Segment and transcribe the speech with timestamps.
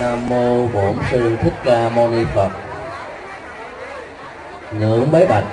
[0.00, 2.48] nam mô bổn sư thích ca mâu ni phật.
[4.72, 5.44] Ngưỡng bế bạch.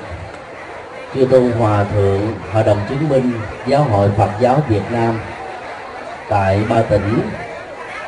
[1.14, 3.32] Chư tôn hòa thượng hội đồng chứng minh
[3.68, 5.20] giáo hội phật giáo việt nam
[6.30, 7.20] tại ba tỉnh,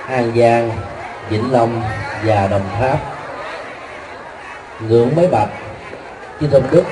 [0.08, 0.72] an giang,
[1.30, 1.82] vĩnh long
[2.26, 3.00] và đồng tháp.
[4.80, 5.50] Ngưỡng bế bạch.
[6.42, 6.84] Chư tôn đức,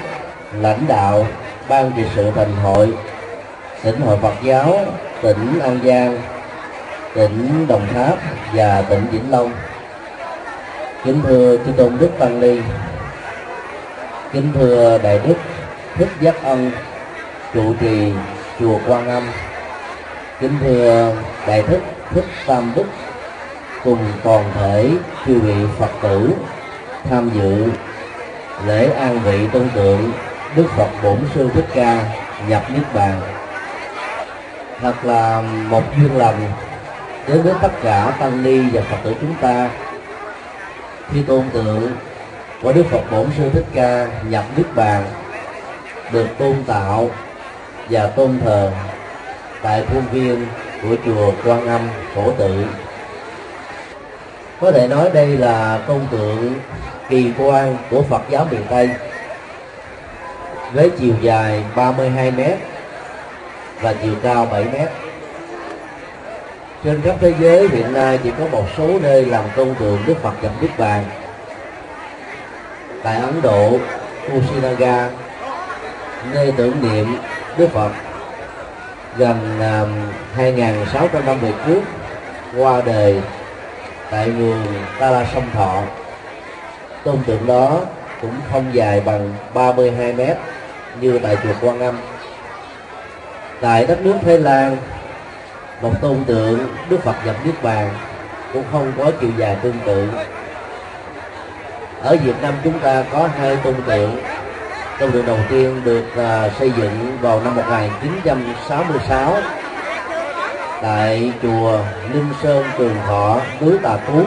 [0.54, 1.28] lãnh đạo
[1.68, 2.94] ban trị sự thành hội,
[3.84, 4.80] tỉnh hội phật giáo,
[5.22, 6.18] tỉnh an giang
[7.14, 8.18] tỉnh đồng tháp
[8.54, 9.52] và tỉnh vĩnh long.
[11.04, 12.60] Kính thưa chư tôn đức tăng ni,
[14.32, 15.36] kính thưa đại đức
[15.96, 16.72] thích giác ân,
[17.54, 18.14] trụ trì
[18.60, 19.24] chùa quan âm.
[20.40, 21.14] Kính thưa
[21.48, 21.80] đại thức
[22.12, 22.86] thích tam đức,
[23.84, 24.90] cùng toàn thể
[25.26, 26.30] chư vị phật tử
[27.10, 27.70] tham dự
[28.66, 30.12] lễ an vị tôn tượng
[30.56, 32.00] đức phật bổn sư thích ca
[32.48, 33.22] nhập niết bàn.
[34.82, 36.52] Thật là một duyên lành
[37.28, 39.70] đến với tất cả tăng ni và phật tử chúng ta
[41.14, 41.92] khi tôn tượng
[42.62, 45.04] của đức phật bổn sư thích ca nhập niết bàn,
[46.12, 47.10] được tôn tạo
[47.90, 48.72] và tôn thờ
[49.62, 50.48] tại khuôn viên
[50.82, 51.82] của chùa Quan Âm
[52.16, 52.66] Phổ Tự.
[54.62, 56.54] Có thể nói đây là tôn tượng
[57.10, 58.90] kỳ quan của Phật giáo miền Tây,
[60.74, 62.58] với chiều dài 32 mét
[63.82, 65.03] và chiều cao 7 mét.
[66.84, 70.16] Trên khắp thế giới hiện nay chỉ có một số nơi làm công tượng Đức
[70.22, 71.06] Phật gặp đức Bàn.
[73.04, 73.78] Tại Ấn Độ,
[74.32, 75.10] Kusinaga,
[76.34, 77.18] nơi tưởng niệm
[77.58, 77.92] Đức Phật
[79.18, 81.82] gần um, uh, 2.600 năm về trước
[82.58, 83.22] qua đời
[84.10, 84.66] tại vườn
[85.00, 85.84] Ta La Sông Thọ
[87.04, 87.82] tôn tượng đó
[88.22, 90.38] cũng không dài bằng 32 mét
[91.02, 91.98] như tại chùa Quan Âm
[93.62, 94.78] tại đất nước Thái Lan
[95.82, 97.90] một tôn tượng Đức Phật nhập Niết Bàn
[98.54, 100.08] cũng không có chiều dài tương tự.
[102.02, 104.18] Ở Việt Nam chúng ta có hai tôn tượng.
[105.00, 109.38] Tôn tượng đầu tiên được uh, xây dựng vào năm 1966
[110.82, 111.80] tại chùa
[112.14, 114.24] Linh Sơn Trường Thọ núi Tà Cú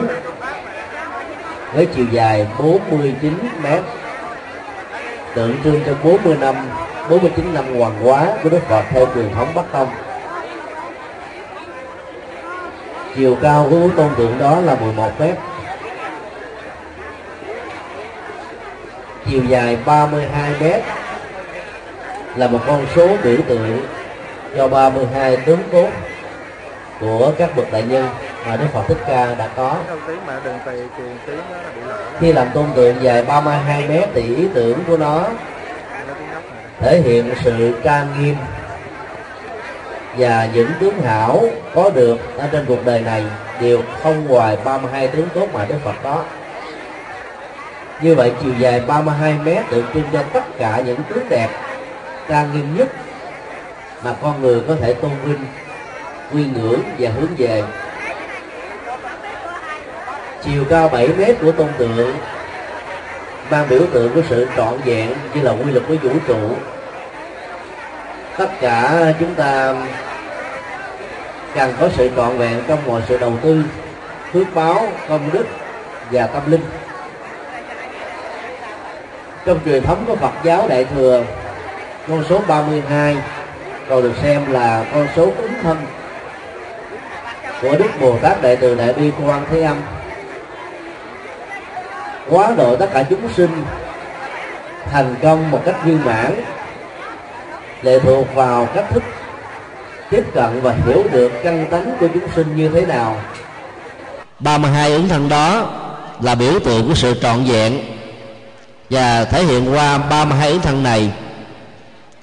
[1.73, 3.33] với chiều dài 49
[3.63, 3.83] mét.
[5.35, 6.55] Tượng trưng cho 40 năm
[7.09, 9.87] 49 năm hoàng hóa của Đức Phật theo truyền thống Bắc Tông.
[13.17, 15.35] Chiều cao của tôn tượng đó là 11 mét.
[19.29, 20.83] Chiều dài 32 mét
[22.35, 23.87] là một con số biểu tượng
[24.57, 25.89] cho 32 tướng cốt
[26.99, 28.09] của các bậc đại nhân
[28.47, 29.77] mà Đức Phật Thích Ca đã có.
[32.19, 35.23] Khi làm tôn tượng dài 32 mét thì ý tưởng của nó
[36.79, 38.35] thể hiện sự trang nghiêm
[40.17, 43.23] và những tướng hảo có được ở trên cuộc đời này
[43.61, 46.23] đều không ngoài 32 tướng tốt mà Đức Phật có.
[48.01, 51.49] Như vậy chiều dài 32 mét tượng trưng cho tất cả những tướng đẹp,
[52.27, 52.87] trang nghiêm nhất
[54.03, 55.45] mà con người có thể tôn vinh,
[56.33, 57.63] quy ngưỡng và hướng về.
[60.43, 62.15] Chiều cao 7 mét của tôn tượng
[63.49, 66.49] mang biểu tượng của sự trọn vẹn như là quy luật của vũ trụ.
[68.37, 69.75] Tất cả chúng ta
[71.57, 73.63] cần có sự trọn vẹn trong mọi sự đầu tư,
[74.33, 75.45] phước báo, công đức
[76.11, 76.61] và tâm linh.
[79.45, 81.23] Trong truyền thống của Phật giáo Đại thừa,
[82.07, 83.17] con số 32
[83.89, 85.77] còn được xem là con số ứng thân
[87.61, 89.77] của Đức Bồ Tát Đại từ Đại bi Quan Thế Âm.
[92.29, 93.63] Quá độ tất cả chúng sinh
[94.91, 96.31] thành công một cách viên mãn,
[97.81, 99.03] lệ thuộc vào cách thức
[100.11, 103.21] tiếp cận và hiểu được căn tánh của chúng sinh như thế nào.
[104.39, 105.69] 32 ứng thân đó
[106.21, 107.79] là biểu tượng của sự trọn vẹn.
[108.89, 111.11] Và thể hiện qua 32 ứng thân này,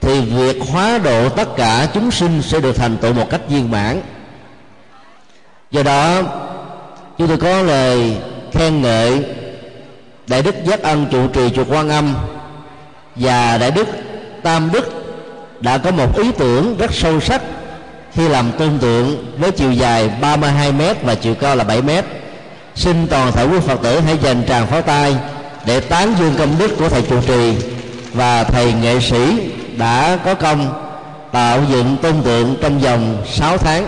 [0.01, 3.71] thì việc hóa độ tất cả chúng sinh sẽ được thành tựu một cách viên
[3.71, 4.01] mãn.
[5.71, 6.23] Do đó,
[7.19, 8.17] chúng tôi có lời
[8.53, 9.25] khen ngợi
[10.27, 12.15] đại đức giác ân trụ trì chùa quan âm
[13.17, 13.87] và đại đức
[14.43, 15.05] tam đức
[15.61, 17.43] đã có một ý tưởng rất sâu sắc
[18.15, 21.91] khi làm tương tượng với chiều dài 32 m và chiều cao là 7 m
[22.75, 25.17] xin toàn thể quý phật tử hãy dành tràng pháo tay
[25.67, 27.55] để tán dương công đức của thầy trụ trì
[28.13, 30.85] và thầy nghệ sĩ đã có công
[31.33, 33.87] tạo dựng tôn tượng trong vòng 6 tháng.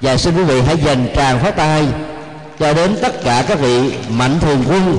[0.00, 1.86] Và xin quý vị hãy dành tràng pháo tay
[2.58, 4.98] cho đến tất cả các vị mạnh thường quân,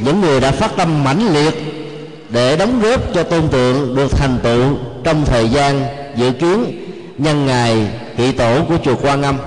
[0.00, 1.54] những người đã phát tâm mãnh liệt
[2.28, 5.86] để đóng góp cho tôn tượng được thành tựu trong thời gian
[6.16, 6.81] dự kiến
[7.18, 9.38] nhân ngày kỵ tổ của chùa Quan Âm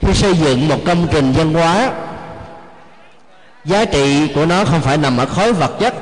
[0.00, 1.90] khi xây dựng một công trình văn hóa,
[3.64, 5.94] giá trị của nó không phải nằm ở khối vật chất.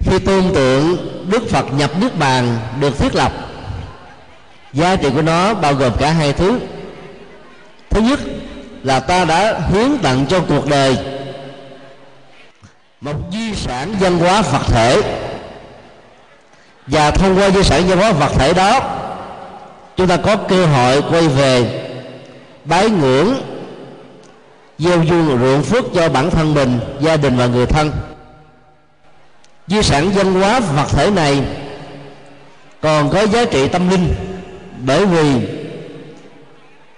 [0.00, 0.96] Khi tôn tượng
[1.30, 3.32] đức phật nhập nước bàn được thiết lập,
[4.72, 6.58] giá trị của nó bao gồm cả hai thứ.
[7.90, 8.20] Thứ nhất
[8.82, 10.98] là ta đã hiến tặng cho cuộc đời
[13.00, 15.02] một di sản văn hóa vật thể.
[16.86, 18.80] Và thông qua di sản văn hóa vật thể đó,
[19.96, 21.82] chúng ta có cơ hội quay về
[22.64, 23.34] bái ngưỡng,
[24.78, 27.92] gieo duyên ruộng phước cho bản thân mình, gia đình và người thân.
[29.66, 31.42] Di sản văn hóa vật thể này
[32.80, 34.14] còn có giá trị tâm linh
[34.78, 35.32] bởi vì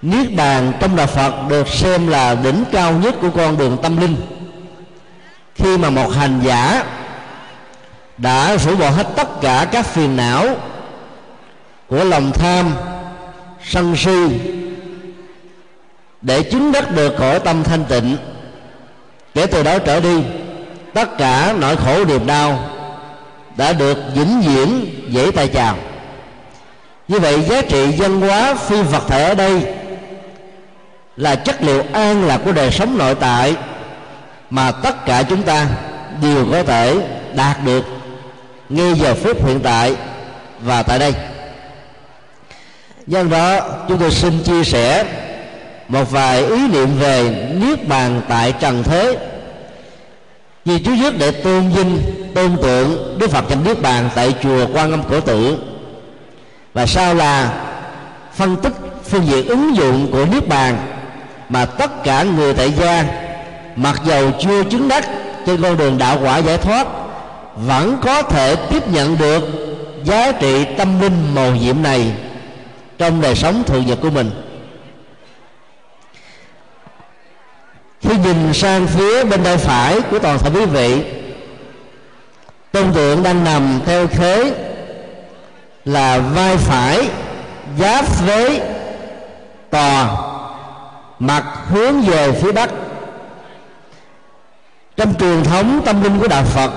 [0.03, 3.97] niết bàn trong đạo phật được xem là đỉnh cao nhất của con đường tâm
[3.97, 4.17] linh
[5.59, 6.85] khi mà một hành giả
[8.19, 10.47] đã phủ bỏ hết tất cả các phiền não
[11.89, 12.75] của lòng tham,
[13.65, 14.29] sân si,
[16.23, 18.17] để chứng đắc được cõi tâm thanh tịnh,
[19.35, 20.23] kể từ đó trở đi,
[20.95, 22.59] tất cả nỗi khổ niềm đau
[23.57, 25.77] đã được vĩnh viễn dễ tay chào
[27.09, 29.63] như vậy, giá trị văn hóa phi vật thể ở đây
[31.17, 33.57] là chất liệu an lạc của đời sống nội tại
[34.51, 35.67] mà tất cả chúng ta
[36.23, 36.97] đều có thể
[37.35, 37.85] đạt được
[38.69, 39.95] ngay giờ phút hiện tại
[40.61, 41.15] và tại đây.
[43.07, 45.05] Do đó, chúng tôi xin chia sẻ
[45.89, 49.17] một vài ý niệm về niết bàn tại trần thế.
[50.65, 51.99] Vì chú nhất để tôn vinh,
[52.35, 55.59] tôn tượng đức phật trong niết bàn tại chùa quan âm cổ tự
[56.75, 57.65] và sau là
[58.35, 58.73] phân tích
[59.05, 60.77] phương diện ứng dụng của niết bàn
[61.49, 63.05] mà tất cả người tại gia
[63.79, 65.09] mặc dầu chưa chứng đắc,
[65.47, 66.87] trên con đường đạo quả giải thoát,
[67.57, 69.43] vẫn có thể tiếp nhận được
[70.05, 72.13] giá trị tâm linh màu nhiệm này
[72.99, 74.31] trong đời sống thường nhật của mình.
[78.01, 81.03] Khi nhìn sang phía bên tay phải của toàn thể quý vị,
[82.73, 84.55] tôn tượng đang nằm theo thế
[85.85, 87.09] là vai phải
[87.79, 88.61] giáp với
[89.71, 90.17] tòa,
[91.19, 92.71] mặt hướng về phía bắc
[94.99, 96.71] trong truyền thống tâm linh của đạo phật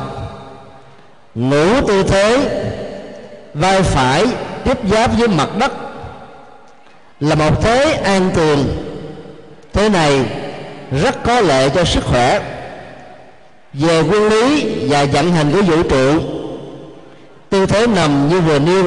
[1.35, 2.49] ngủ tư thế,
[3.53, 4.25] vai phải,
[4.63, 5.71] tiếp giáp với mặt đất
[7.19, 8.65] là một thế an tường.
[9.73, 10.25] Thế này
[11.01, 12.41] rất có lợi cho sức khỏe.
[13.73, 16.19] Về nguyên lý và vận hành của vũ trụ,
[17.49, 18.85] tư thế nằm như vừa nêu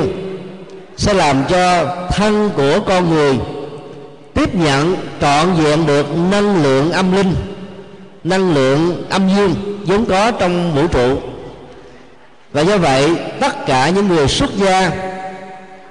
[0.96, 3.38] sẽ làm cho thân của con người
[4.34, 7.34] tiếp nhận trọn vẹn được năng lượng âm linh
[8.24, 9.54] năng lượng, âm dương
[9.86, 11.18] vốn có trong vũ trụ.
[12.52, 14.90] Và do vậy, tất cả những người xuất gia,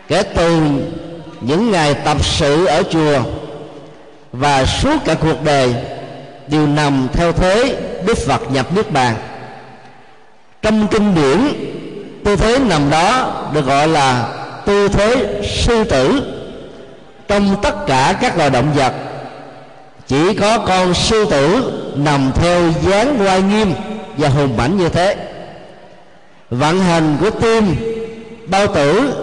[0.07, 0.61] kể từ
[1.41, 3.19] những ngày tập sự ở chùa
[4.31, 5.75] và suốt cả cuộc đời
[6.47, 9.15] đều nằm theo thế đức phật nhập niết bàn.
[10.61, 11.39] Trong kinh điển,
[12.23, 14.27] tư thế nằm đó được gọi là
[14.65, 16.21] tư thế sư tử.
[17.27, 18.93] Trong tất cả các loài động vật,
[20.07, 23.73] chỉ có con sư tử nằm theo dáng oai nghiêm
[24.17, 25.15] và hùng mãnh như thế.
[26.49, 27.75] Vận hành của tim,
[28.47, 29.13] bao tử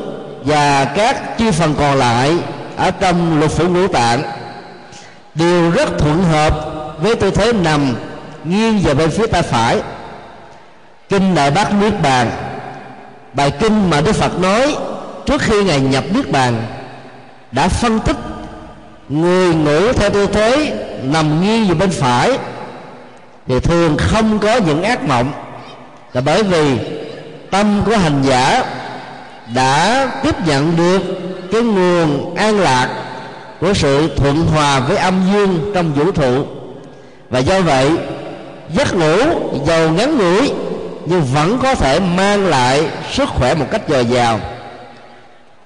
[0.45, 2.33] và các chi phần còn lại
[2.77, 4.23] ở trong lục phủ ngũ tạng
[5.35, 7.95] đều rất thuận hợp với tư thế nằm
[8.45, 9.81] nghiêng về bên phía tay phải.
[11.09, 12.31] Kinh đại bát niết bàn,
[13.33, 14.77] bài kinh mà đức phật nói
[15.27, 16.63] trước khi ngài nhập niết bàn,
[17.53, 18.17] đã phân tích
[19.09, 22.39] người ngủ theo tư thế nằm nghiêng về bên phải
[23.51, 25.33] thì thường không có những ác mộng.
[26.13, 26.79] Là bởi vì
[27.51, 28.65] tâm của hành giả
[29.55, 31.01] đã tiếp nhận được
[31.53, 32.89] cái nguồn an lạc
[33.61, 36.47] của sự thuận hòa với âm dương trong vũ trụ.
[37.31, 37.91] Và do vậy,
[38.75, 39.17] giấc ngủ
[39.67, 40.53] giàu ngắn ngủi,
[41.07, 44.41] nhưng vẫn có thể mang lại sức khỏe một cách dồi dào.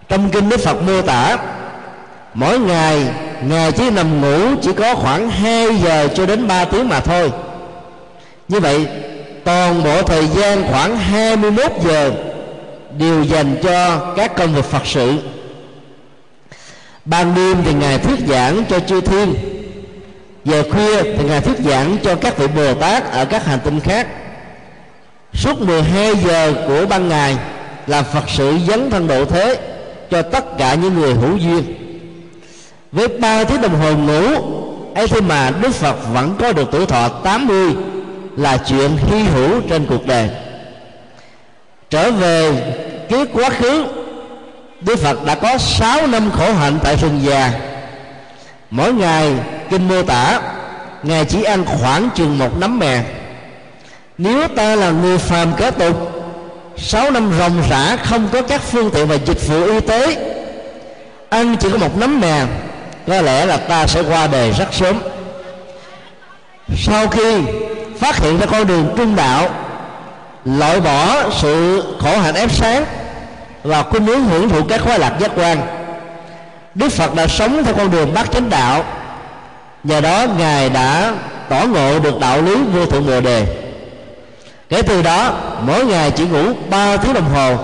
[0.09, 1.39] Trong kinh đức phật mô tả,
[2.35, 3.07] mỗi ngày
[3.43, 7.31] ngày chỉ nằm ngủ chỉ có khoảng 2 giờ cho đến 3 tiếng mà thôi
[8.49, 8.87] như vậy,
[9.45, 12.13] toàn bộ thời gian khoảng 21 giờ
[12.99, 15.13] đều dành cho các công việc Phật sự.
[17.05, 19.35] Ban đêm thì ngài thuyết giảng cho chư thiên.
[20.45, 23.81] Về khuya thì ngài thuyết giảng cho các vị bồ tát ở các hành tinh
[23.81, 24.07] khác.
[25.33, 27.37] Suốt 12 giờ của ban ngày
[27.87, 29.59] là phật sự dấn thân độ thế
[30.11, 31.65] cho tất cả những người hữu duyên.
[32.93, 34.43] Với ba tiếng đồng hồ ngủ,
[34.95, 37.73] ấy thế mà đức phật vẫn có được tuổi thọ 80
[38.37, 40.31] là chuyện hy hữu trên cuộc đời.
[41.91, 42.53] Trở về
[43.09, 43.87] kiếp quá khứ,
[44.81, 47.53] Đức Phật đã có 6 năm khổ hạnh tại rừng già.
[48.71, 49.33] Mỗi ngày
[49.71, 50.41] kinh mô tả,
[51.03, 53.03] ngài chỉ ăn khoảng chừng một nắm mè.
[54.19, 55.97] Nếu ta là người phàm kế tục,
[56.77, 60.17] sáu năm ròng rã không có các phương tiện và dịch vụ y tế,
[61.29, 62.47] ăn chỉ có một nắm mè,
[63.07, 64.99] có lẽ là ta sẽ qua đời rất sớm.
[66.77, 67.41] Sau khi
[67.99, 69.49] phát hiện ra con đường trung đạo,
[70.45, 72.85] loại bỏ sự khổ hạnh ép sáng
[73.63, 75.59] và khuynh hướng hưởng thụ các khoái lạc giác quan.
[76.75, 78.85] Đức phật đã sống theo con đường bát chánh đạo.
[79.85, 81.13] Nhờ đó, ngài đã
[81.49, 83.47] tỏ ngộ được đạo lý vô thượng bồ đề.
[84.69, 85.33] Kể từ đó,
[85.67, 87.57] mỗi ngày chỉ ngủ ba tiếng đồng hồ,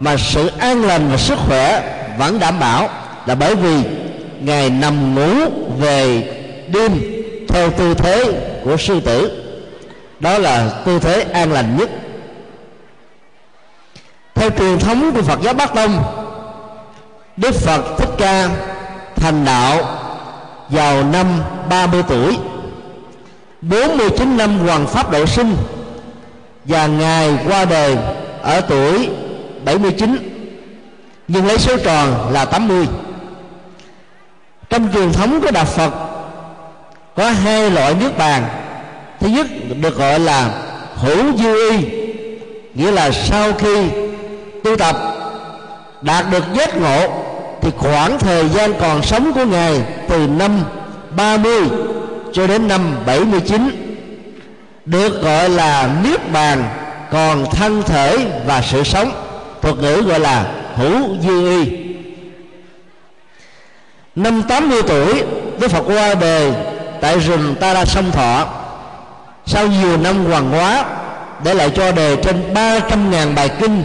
[0.00, 1.82] mà sự an lành và sức khỏe
[2.18, 2.88] vẫn đảm bảo
[3.26, 3.82] là bởi vì
[4.40, 5.50] ngài nằm ngủ
[5.80, 6.22] về
[6.68, 7.00] đêm
[7.48, 8.32] theo tư thế
[8.66, 9.42] của sư tử.
[10.20, 11.90] Đó là tư thế an lành nhất.
[14.34, 16.02] Theo truyền thống của Phật giáo Bắc Tông,
[17.36, 18.48] Đức Phật Thích Ca
[19.16, 19.78] thành đạo
[20.68, 21.26] vào năm
[21.68, 22.38] 30 tuổi
[23.60, 25.56] 49 năm hoàng pháp độ sinh
[26.64, 27.96] và ngài qua đời
[28.42, 29.08] ở tuổi
[29.64, 30.16] 79
[31.28, 32.86] nhưng lấy số tròn là 80
[34.70, 36.05] trong truyền thống của đạo Phật
[37.16, 38.44] có hai loại niết bàn.
[39.20, 39.46] Thứ nhất
[39.80, 40.50] được gọi là
[40.94, 41.76] hữu dư y,
[42.74, 43.88] nghĩa là sau khi
[44.64, 44.96] tu tập,
[46.02, 47.08] đạt được giác ngộ,
[47.62, 50.64] thì khoảng thời gian còn sống của ngài từ năm
[51.16, 51.60] 30
[52.32, 53.70] cho đến năm 79
[54.84, 56.64] được gọi là niết bàn
[57.10, 59.12] còn thân thể và sự sống,
[59.62, 60.46] thuật ngữ gọi là
[60.76, 61.76] hữu dư y.
[64.16, 65.22] Năm 80 tuổi,
[65.60, 66.52] Đức Phật qua đời
[67.00, 68.46] tại rừng Ta La Sông Thọ.
[69.46, 70.84] Sau nhiều năm hoàng hóa,
[71.44, 73.84] để lại cho đề trên 300.000 bài kinh,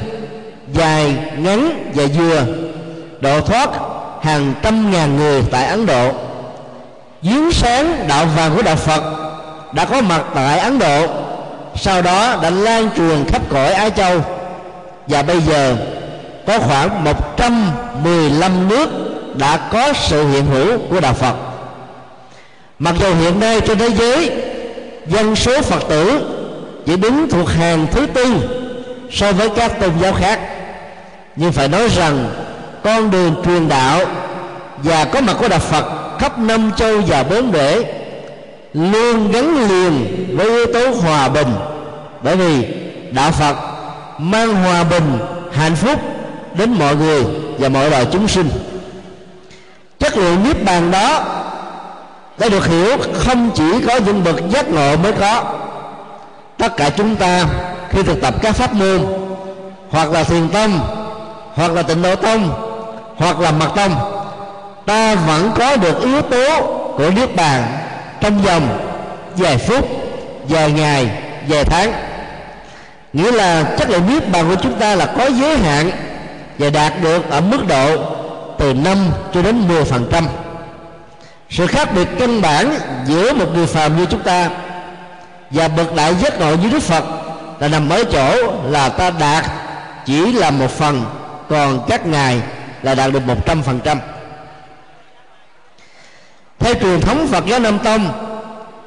[0.73, 2.45] dài, ngắn và vừa
[3.21, 3.69] độ thoát
[4.21, 6.11] hàng trăm ngàn người tại Ấn Độ.
[7.21, 9.03] Giếng sáng đạo vàng của đạo Phật
[9.73, 11.07] đã có mặt tại Ấn Độ,
[11.75, 14.17] sau đó đã lan truyền khắp cõi Á Châu.
[15.07, 15.75] Và bây giờ,
[16.47, 18.89] có khoảng 115 nước
[19.35, 21.50] đã có sự hiện hữu của đạo Phật
[22.81, 24.31] mặc dù hiện nay trên thế giới,
[25.07, 26.21] dân số Phật tử
[26.85, 28.25] chỉ đứng thuộc hàng thứ tư
[29.11, 30.39] so với các tôn giáo khác.
[31.35, 32.29] Nhưng phải nói rằng,
[32.83, 34.05] con đường truyền đạo
[34.77, 35.85] và có mặt của đạo Phật
[36.19, 37.83] khắp năm châu và bốn bể
[38.73, 41.49] luôn gắn liền với yếu tố hòa bình.
[42.23, 42.67] Bởi vì
[43.11, 43.55] đạo Phật
[44.17, 45.19] mang hòa bình,
[45.53, 45.99] hạnh phúc
[46.57, 47.23] đến mọi người
[47.57, 48.49] và mọi loài chúng sinh.
[49.99, 51.40] Chất lượng niết bàn đó
[52.41, 55.43] để được hiểu, không chỉ có những bậc giác ngộ mới có.
[56.57, 57.45] Tất cả chúng ta
[57.89, 59.05] khi thực tập các pháp môn,
[59.89, 60.79] hoặc là thiền tông
[61.53, 62.53] hoặc là tịnh độ tông,
[63.17, 63.91] hoặc là mật tông
[64.85, 66.61] ta vẫn có được yếu tố
[66.97, 67.63] của niết bàn
[68.21, 68.79] trong vòng
[69.35, 69.87] vài phút,
[70.49, 71.09] vài ngày,
[71.47, 71.93] vài tháng.
[73.13, 75.91] Nghĩa là chất lượng niết bàn của chúng ta là có giới hạn
[76.57, 77.97] và đạt được ở mức độ
[78.57, 78.97] từ 5
[79.33, 80.27] cho đến 10 phần trăm
[81.51, 82.73] sự khác biệt căn bản
[83.05, 84.49] giữa một người phàm như chúng ta
[85.51, 87.03] và bậc đại giác ngộ như đức phật
[87.59, 89.45] là nằm ở chỗ là ta đạt
[90.05, 91.05] chỉ là một phần,
[91.49, 92.41] còn các ngài
[92.81, 93.99] là đạt được một trăm phần trăm.
[96.59, 98.09] Theo truyền thống Phật giáo Nam Tông,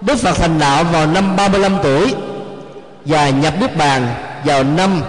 [0.01, 2.15] Đức Phật thành đạo vào năm 35 tuổi
[3.05, 5.03] và nhập Niết Bàn vào năm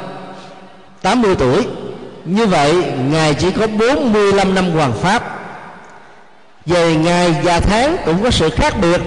[1.02, 1.68] 80 tuổi.
[2.26, 5.24] Như vậy, ngài chỉ có 45 năm hoàng pháp
[6.66, 9.02] về ngày và tháng cũng có sự khác biệt.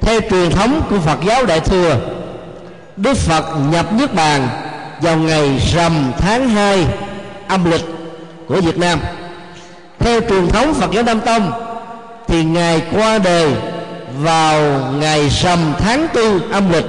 [0.00, 1.96] Theo truyền thống của Phật giáo Đại thừa,
[2.96, 4.48] Đức Phật nhập Niết Bàn
[5.00, 6.86] vào ngày rằm tháng 2
[7.48, 7.84] âm lịch
[8.48, 9.00] của Việt Nam.
[9.98, 11.52] Theo truyền thống Phật giáo Nam Tông,
[12.28, 13.50] thì ngày qua đời
[14.18, 14.62] vào
[15.00, 16.86] ngày rằm tháng tư âm lịch.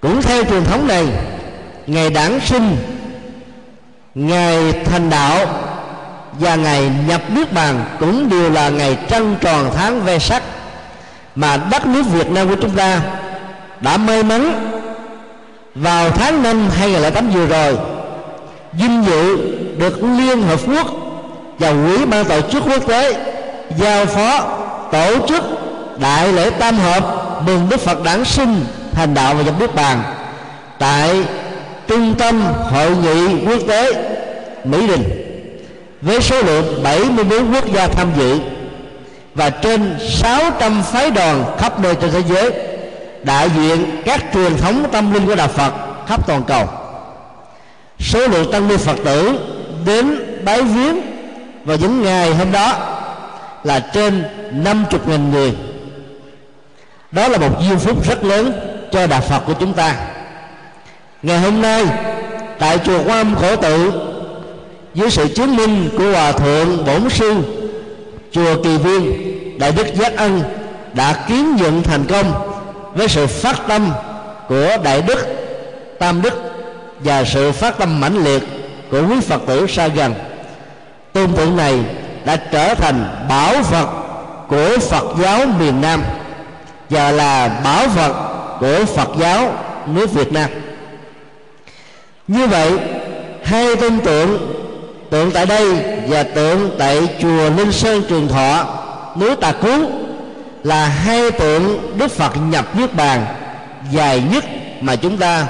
[0.00, 1.06] Cũng theo truyền thống này
[1.86, 2.76] ngày đản sinh
[4.14, 5.46] ngày thành đạo
[6.38, 10.42] và ngày nhập nước bàn cũng đều là ngày trăng tròn tháng ve sắc.
[11.34, 13.00] Mà đất nước Việt Nam của chúng ta
[13.80, 14.70] đã may mắn
[15.74, 17.76] vào tháng năm 2008 vừa rồi,
[18.72, 19.36] vinh dự
[19.78, 20.86] được Liên Hợp Quốc
[21.58, 23.16] và Quỹ ban tổ chức quốc tế
[23.78, 24.40] giao phó
[24.92, 25.42] tổ chức
[25.98, 30.02] đại lễ tam hợp mừng Đức Phật đản sinh, thành đạo và nhập nước bàn
[30.78, 31.24] tại
[31.88, 33.92] trung tâm hội nghị quốc tế
[34.64, 35.23] Mỹ Đình
[36.04, 38.40] với số lượng 74 quốc gia tham dự
[39.34, 42.52] và trên 600 phái đoàn khắp nơi trên thế giới
[43.22, 45.72] đại diện các truyền thống tâm linh của đạo Phật
[46.06, 46.68] khắp toàn cầu.
[47.98, 49.38] Số lượng tăng ni Phật tử
[49.86, 51.00] đến bái viếng
[51.64, 52.76] vào những ngày hôm đó
[53.64, 54.24] là trên
[54.64, 55.54] 50.000 người.
[57.12, 58.52] Đó là một duyên phúc rất lớn
[58.92, 59.94] cho đạo Phật của chúng ta.
[61.22, 61.84] Ngày hôm nay,
[62.58, 63.92] tại chùa Quan Âm Khổ Tự
[64.94, 67.34] dưới sự chứng minh của hòa thượng bổn sư,
[68.32, 69.12] chùa Kỳ Viên,
[69.58, 70.42] đại đức Giác Ân
[70.94, 72.32] đã kiến dựng thành công
[72.94, 73.90] với sự phát tâm
[74.48, 75.26] của đại đức
[75.98, 76.34] tam đức
[77.00, 78.42] và sự phát tâm mãnh liệt
[78.90, 80.14] của quý phật tử xa gần
[81.12, 81.78] tôn tượng này
[82.24, 83.88] đã trở thành bảo vật
[84.48, 86.02] của phật giáo miền nam
[86.90, 88.12] và là bảo vật
[88.60, 89.52] của phật giáo
[89.86, 90.50] nước việt nam.
[92.28, 92.78] Như vậy,
[93.44, 94.54] hai tôn tượng
[95.14, 95.76] tượng tại đây
[96.08, 98.66] và tượng tại chùa linh sơn trường thọ,
[99.20, 99.68] núi tà cú,
[100.64, 103.26] là hai tượng đức phật nhập niết bàn,
[103.90, 104.44] dài nhất
[104.80, 105.46] mà chúng ta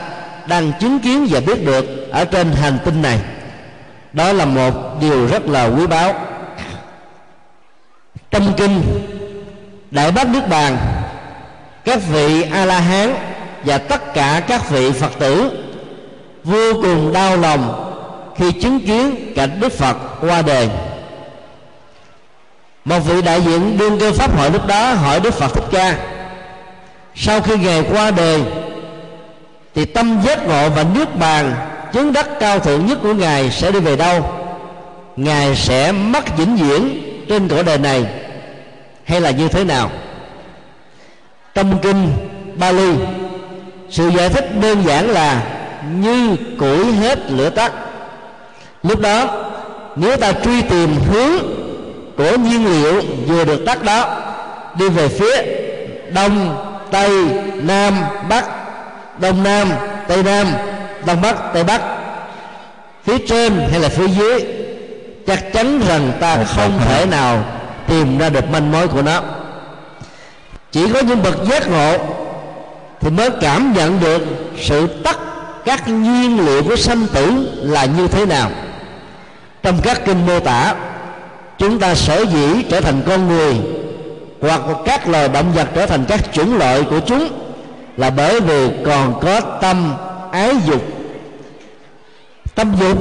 [0.47, 3.19] đang chứng kiến và biết được ở trên hành tinh này.
[4.13, 6.15] Đó là một điều rất là quý báu.
[8.31, 8.83] Trong kinh
[9.91, 10.77] đại bác niết bàn,
[11.85, 13.15] các vị a la hán
[13.65, 15.51] và tất cả các vị phật tử
[16.45, 17.94] vô cùng đau lòng
[18.37, 20.69] khi chứng kiến cảnh đức phật qua đời
[22.85, 25.97] một vị đại diện đương cơ pháp hội lúc đó hỏi đức phật thích ca,
[27.15, 28.43] sau khi ngài qua đời
[29.75, 31.55] thì tâm giác ngộ và nước bàn
[31.93, 34.31] chứng đắc cao thượng nhất của ngài sẽ đi về đâu?
[35.17, 38.07] Ngài sẽ mất vĩnh viễn trên cõi đời này,
[39.05, 39.91] hay là như thế nào?
[41.55, 42.13] Trong kinh
[42.57, 42.93] Bali
[43.91, 45.43] sự giải thích đơn giản là
[46.01, 47.73] như củi hết lửa tắt
[48.85, 49.47] lúc đó
[49.97, 51.33] nếu ta truy tìm hướng
[52.17, 54.17] của nhiên liệu vừa được tắt đó
[54.79, 55.43] đi về phía
[56.13, 56.57] đông
[56.91, 57.11] tây
[57.63, 57.95] nam
[58.29, 58.45] bắc
[59.19, 59.69] đông nam
[60.09, 60.47] tây nam
[61.07, 61.81] đông bắc tây bắc
[63.05, 64.45] phía trên hay là phía dưới
[65.27, 67.45] chắc chắn rằng ta không thể nào
[67.89, 69.23] tìm ra được manh mối của nó.
[70.73, 71.99] Chỉ có những bậc giác ngộ
[73.01, 74.23] thì mới cảm nhận được
[74.61, 75.19] sự tắt
[75.65, 78.51] các nhiên liệu của sanh tử là như thế nào
[79.65, 80.75] trong các kinh mô tả,
[81.59, 83.57] chúng ta sở dĩ trở thành con người
[84.41, 87.29] hoặc các loài động vật trở thành các chủng loại của chúng
[87.97, 89.95] là bởi vì còn có tâm
[90.33, 90.83] ái dục.
[92.55, 92.99] Tâm dục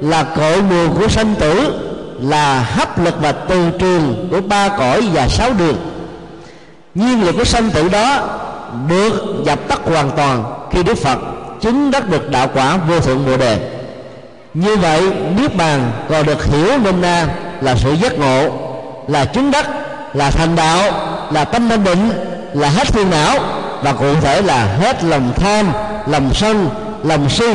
[0.00, 1.72] là cội nguồn của sanh tử,
[2.20, 5.76] là hấp lực và từ trường của ba cõi và sáu đường.
[6.94, 8.28] Nhiên liệu của sanh tử đó
[8.88, 11.18] được dập tắt hoàn toàn khi đức phật
[11.60, 13.77] chứng đắc được đạo quả vô thượng bồ đề
[14.58, 15.02] như vậy,
[15.36, 17.26] niết bàn còn được hiểu nôm na
[17.60, 18.50] là sự giác ngộ,
[19.08, 19.66] là chứng đắc,
[20.14, 20.92] là thành đạo,
[21.32, 22.10] là tâm thanh định,
[22.52, 23.38] là hết phiền não,
[23.82, 25.72] và cụ thể là hết lòng tham,
[26.06, 26.70] lòng sân,
[27.02, 27.46] lòng si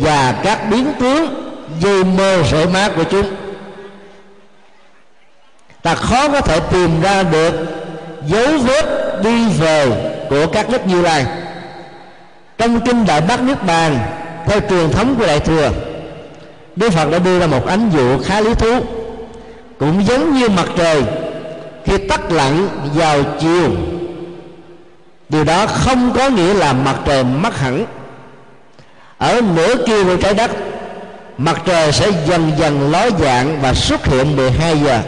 [0.00, 3.26] và các biến tướng dây mơ rễ má của chúng.
[5.82, 7.52] Ta khó có thể tìm ra được
[8.26, 8.86] dấu vết
[9.22, 9.86] đi về
[10.30, 11.26] của các đức như lai.
[12.58, 13.98] Trong kinh đại bát niết bàn,
[14.46, 15.70] theo truyền thống của đại thừa
[16.76, 18.80] đức phật đã đưa ra một ánh dụ khá lý thú.
[19.78, 21.02] Cũng giống như mặt trời,
[21.84, 23.70] khi tắt lặng vào chiều,
[25.28, 27.84] điều đó không có nghĩa là mặt trời mất hẳn.
[29.18, 30.50] Ở nửa kia của trái đất,
[31.38, 35.00] mặt trời sẽ dần dần ló dạng và xuất hiện 12 giờ.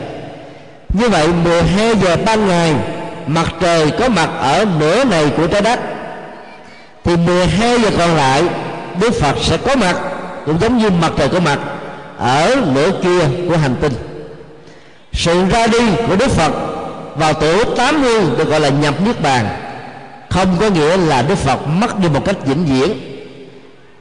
[0.88, 2.74] Như vậy 12 giờ ban ngày,
[3.26, 5.80] mặt trời có mặt ở nửa này của trái đất.
[7.04, 8.42] Thì 12 giờ còn lại,
[9.00, 9.96] Đức Phật sẽ có mặt
[10.46, 11.58] cũng giống như mặt trời có mặt,
[12.18, 13.92] ở nửa kia của hành tinh.
[15.12, 15.78] Sự ra đi
[16.08, 16.52] của Đức Phật
[17.16, 19.46] vào tuổi 80 được gọi là nhập niết bàn.
[20.30, 22.92] Không có nghĩa là Đức Phật mất đi một cách vĩnh viễn.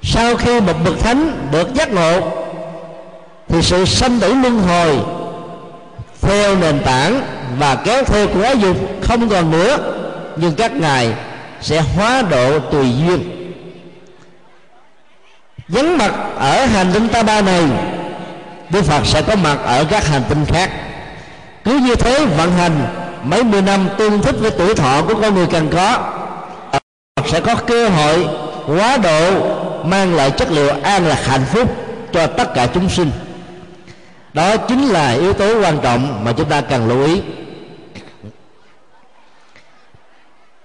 [0.01, 2.21] Sau khi một bậc thánh được giác ngộ,
[3.49, 4.97] thì sự sanh tử luân hồi
[6.21, 7.21] theo nền tảng
[7.59, 9.77] và kéo theo của giáo dục không còn nữa,
[10.35, 11.13] nhưng các ngài
[11.61, 13.42] sẽ hóa độ tùy duyên
[15.67, 17.63] vắng mặt ở hành tinh ta ba này,
[18.69, 20.71] Đức Phật sẽ có mặt ở các hành tinh khác.
[21.63, 22.87] Cứ như thế vận hành
[23.23, 26.13] mấy mươi năm tương thích với tuổi thọ của con người cần có,
[27.15, 28.27] Phật sẽ có cơ hội,
[28.67, 29.31] quá độ
[29.85, 31.75] mang lại chất liệu an lạc hạnh phúc
[32.13, 33.11] cho tất cả chúng sinh.
[34.33, 37.21] Đó chính là yếu tố quan trọng mà chúng ta cần lưu ý.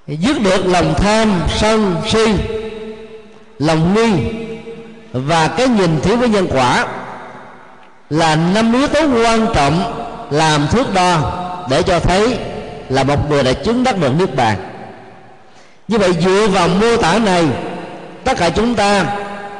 [0.06, 2.34] Dứt được lòng tham sân si,
[3.58, 4.12] lòng nghi
[5.12, 6.86] và cái nhìn thiếu với nhân quả
[8.10, 11.32] là năm yếu tố quan trọng làm thước đo
[11.70, 12.38] để cho thấy
[12.88, 14.56] là một người đã chứng đắc được nước bàn.
[15.88, 17.44] Như vậy dựa vào mô tả này,
[18.24, 19.04] tất cả chúng ta,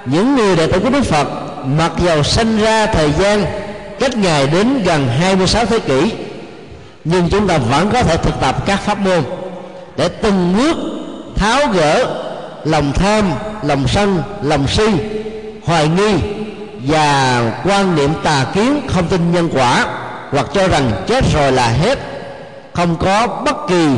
[0.07, 1.29] những người đệ tử của Đức Phật,
[1.65, 3.45] mặc dầu sinh ra thời gian
[4.01, 6.13] cách ngày đến gần 26 thế kỷ,
[7.05, 9.23] nhưng chúng ta vẫn có thể thực tập các pháp môn
[9.97, 10.77] để từng bước
[11.37, 12.07] tháo gỡ
[12.65, 13.31] lòng tham,
[13.63, 14.85] lòng sân, lòng si
[15.69, 16.15] hoài nghi
[16.87, 19.87] và quan niệm tà kiến không tin nhân quả,
[20.31, 21.99] hoặc cho rằng chết rồi là hết,
[22.73, 23.89] không có bất kỳ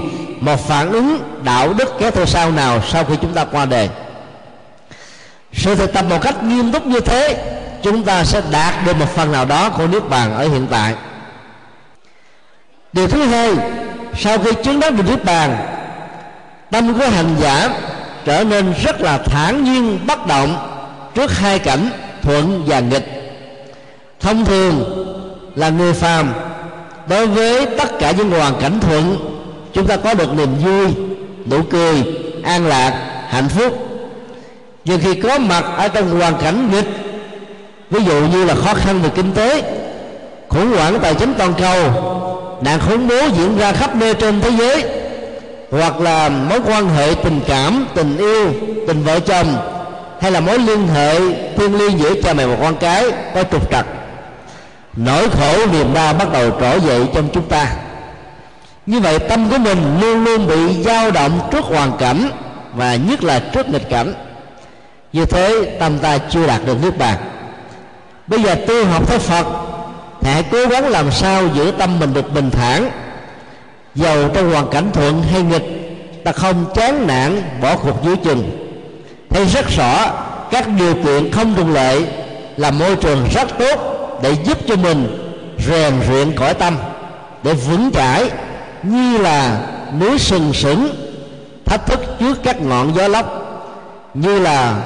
[0.41, 3.89] một phản ứng đạo đức kéo theo sau nào sau khi chúng ta qua đời.
[5.53, 7.53] Sự thực tập một cách nghiêm túc như thế,
[7.83, 10.95] chúng ta sẽ đạt được một phần nào đó của nước bàn ở hiện tại.
[12.93, 13.55] Điều thứ hai,
[14.19, 15.57] sau khi chứng đắc được nước bàn,
[16.71, 17.69] tâm của hành giả
[18.25, 20.77] trở nên rất là thản nhiên, bất động
[21.15, 21.91] trước hai cảnh
[22.23, 23.07] thuận và nghịch.
[24.21, 24.85] Thông thường
[25.55, 26.33] là người phàm,
[27.09, 29.17] đối với tất cả những hoàn cảnh thuận,
[29.73, 30.87] chúng ta có được niềm vui,
[31.47, 32.05] nụ cười,
[32.45, 33.87] an lạc, hạnh phúc.
[34.85, 36.89] Nhưng khi có mặt ở trong hoàn cảnh nghịch,
[37.91, 39.63] ví dụ như là khó khăn về kinh tế,
[40.49, 41.91] khủng hoảng tài chính toàn cầu,
[42.61, 44.85] nạn khủng bố diễn ra khắp nơi trên thế giới,
[45.71, 48.53] hoặc là mối quan hệ tình cảm, tình yêu,
[48.87, 49.57] tình vợ chồng
[50.21, 51.21] hay là mối liên hệ
[51.57, 53.05] thiêng liêng giữa cha mẹ và con cái
[53.35, 53.87] có trục trặc?
[54.97, 57.67] Nỗi khổ niềm đau bắt đầu trỗi dậy trong chúng ta.
[58.87, 62.31] Như vậy, tâm của mình luôn luôn bị dao động trước hoàn cảnh
[62.75, 64.15] và nhất là trước nghịch cảnh.
[65.13, 67.17] Như thế, tâm ta chưa đạt được nước bàn.
[68.27, 69.47] Bây giờ tu học theo phật,
[70.23, 72.91] hãy cố gắng làm sao giữ tâm mình được bình thản.
[73.95, 78.60] Dầu trong hoàn cảnh thuận hay nghịch, ta không chán nản, bỏ cuộc dưới chừng
[79.31, 80.13] thấy rất rõ
[80.51, 82.07] các điều kiện không thuận lợi
[82.57, 83.81] là môi trường rất tốt
[84.23, 85.19] để giúp cho mình
[85.69, 86.77] rèn luyện cõi tâm,
[87.43, 88.31] để vững chãi
[88.83, 89.61] như là
[90.01, 90.91] núi sừng sững,
[91.65, 93.27] thách thức trước các ngọn gió lốc,
[94.15, 94.83] như là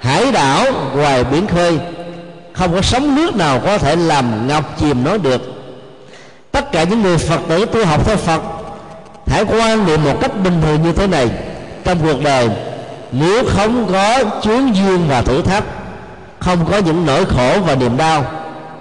[0.00, 0.64] hải đảo
[0.96, 1.78] ngoài biển khơi.
[2.52, 5.42] Không có sóng nước nào có thể làm ngập chìm nó được.
[6.52, 8.42] Tất cả những người phật tử tu học theo phật,
[9.26, 11.30] hãy quan niệm một cách bình thường như thế này
[11.84, 12.48] trong cuộc đời
[13.20, 15.64] nếu không có chướng duyên và thử thách,
[16.38, 18.24] không có những nỗi khổ và niềm đau,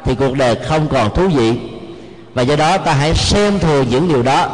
[0.05, 1.53] thì cuộc đời không còn thú vị.
[2.33, 4.47] Và do đó ta hãy xem thường những điều đó.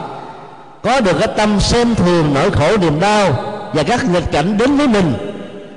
[0.84, 4.78] Có được cái tâm xem thường nỗi khổ, niềm đau và các nghịch cảnh đến
[4.78, 5.14] với mình,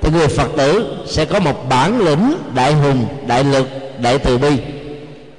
[0.01, 4.38] thì người phật tử sẽ có một bản lĩnh đại hùng, đại lực, đại từ
[4.38, 4.59] bi.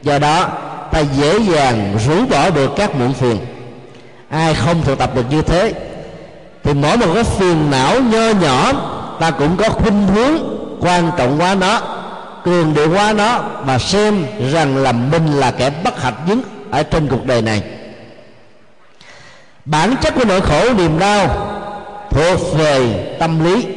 [0.03, 0.47] Do đó,
[0.91, 3.37] ta dễ dàng rũ bỏ được các muộn phiền.
[4.29, 5.73] Ai không thực tập được như thế
[6.63, 8.71] thì mỗi một cái phiền não nho nhỏ,
[9.19, 10.37] ta cũng có khuynh hướng
[10.79, 11.81] quan trọng quá nó,
[12.43, 16.37] cường điệu quá nó, và xem rằng là mình là kẻ bất hạnh nhất
[16.71, 17.63] ở trên cuộc đời này.
[19.65, 21.27] Bản chất của nỗi khổ niềm đau
[22.09, 23.67] thuộc về tâm lý.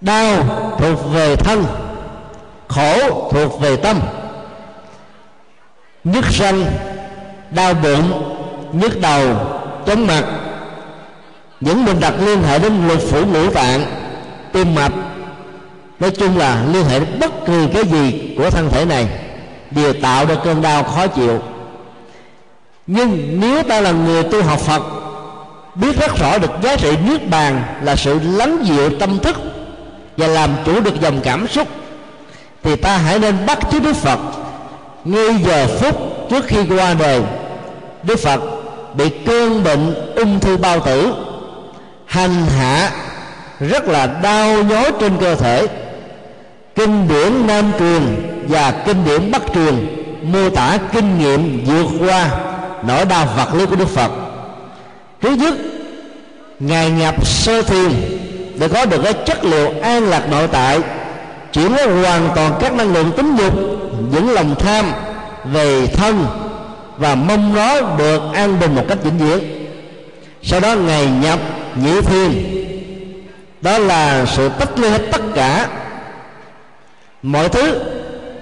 [0.00, 0.44] Đau
[0.78, 1.64] thuộc về thân,
[2.68, 4.00] khổ thuộc về tâm.
[6.04, 6.64] Nhức răng
[7.50, 8.36] đau bụng,
[8.72, 9.36] nhức đầu,
[9.86, 10.24] chóng mặt
[11.64, 13.84] những bệnh tật liên hệ đến lục phủ ngũ tạng,
[14.52, 14.92] tim mạch.
[16.00, 19.06] Nói chung là liên hệ đến bất kỳ cái gì của thân thể này
[19.70, 21.42] đều tạo ra cơn đau khó chịu.
[22.86, 24.82] Nhưng nếu ta là người tu học phật,
[25.74, 29.36] biết rất rõ được giá trị niết bàn là sự lắng dịu tâm thức
[30.16, 31.68] và làm chủ được dòng cảm xúc,
[32.62, 34.18] thì ta hãy nên bắt chước đức phật
[35.04, 35.96] ngay giờ phút
[36.30, 37.22] trước khi qua đời.
[38.02, 38.40] Đức phật
[38.94, 41.12] bị cơn bệnh ung thư bao tử
[42.12, 42.90] hành hạ
[43.60, 45.66] rất là đau nhói trên cơ thể.
[46.74, 48.02] Kinh điển nam truyền
[48.48, 49.86] và kinh điển bắc truyền
[50.22, 52.30] mô tả kinh nghiệm vượt qua
[52.86, 54.10] nỗi đau vật lý của đức phật.
[55.20, 55.54] Thứ nhất
[56.60, 57.90] ngài nhập sơ thiền
[58.58, 60.80] để có được cái chất liệu an lạc nội tại,
[61.52, 63.54] chuyển hóa hoàn toàn các năng lượng tính dục
[64.12, 64.84] những lòng tham
[65.44, 66.26] về thân
[66.96, 69.61] và mong nó được an bình một cách vĩnh viễn
[70.42, 71.38] sau đó ngày nhập
[71.76, 72.58] nhị thiên.
[73.60, 75.68] Đó là sự tách ly hết tất cả
[77.22, 77.80] mọi thứ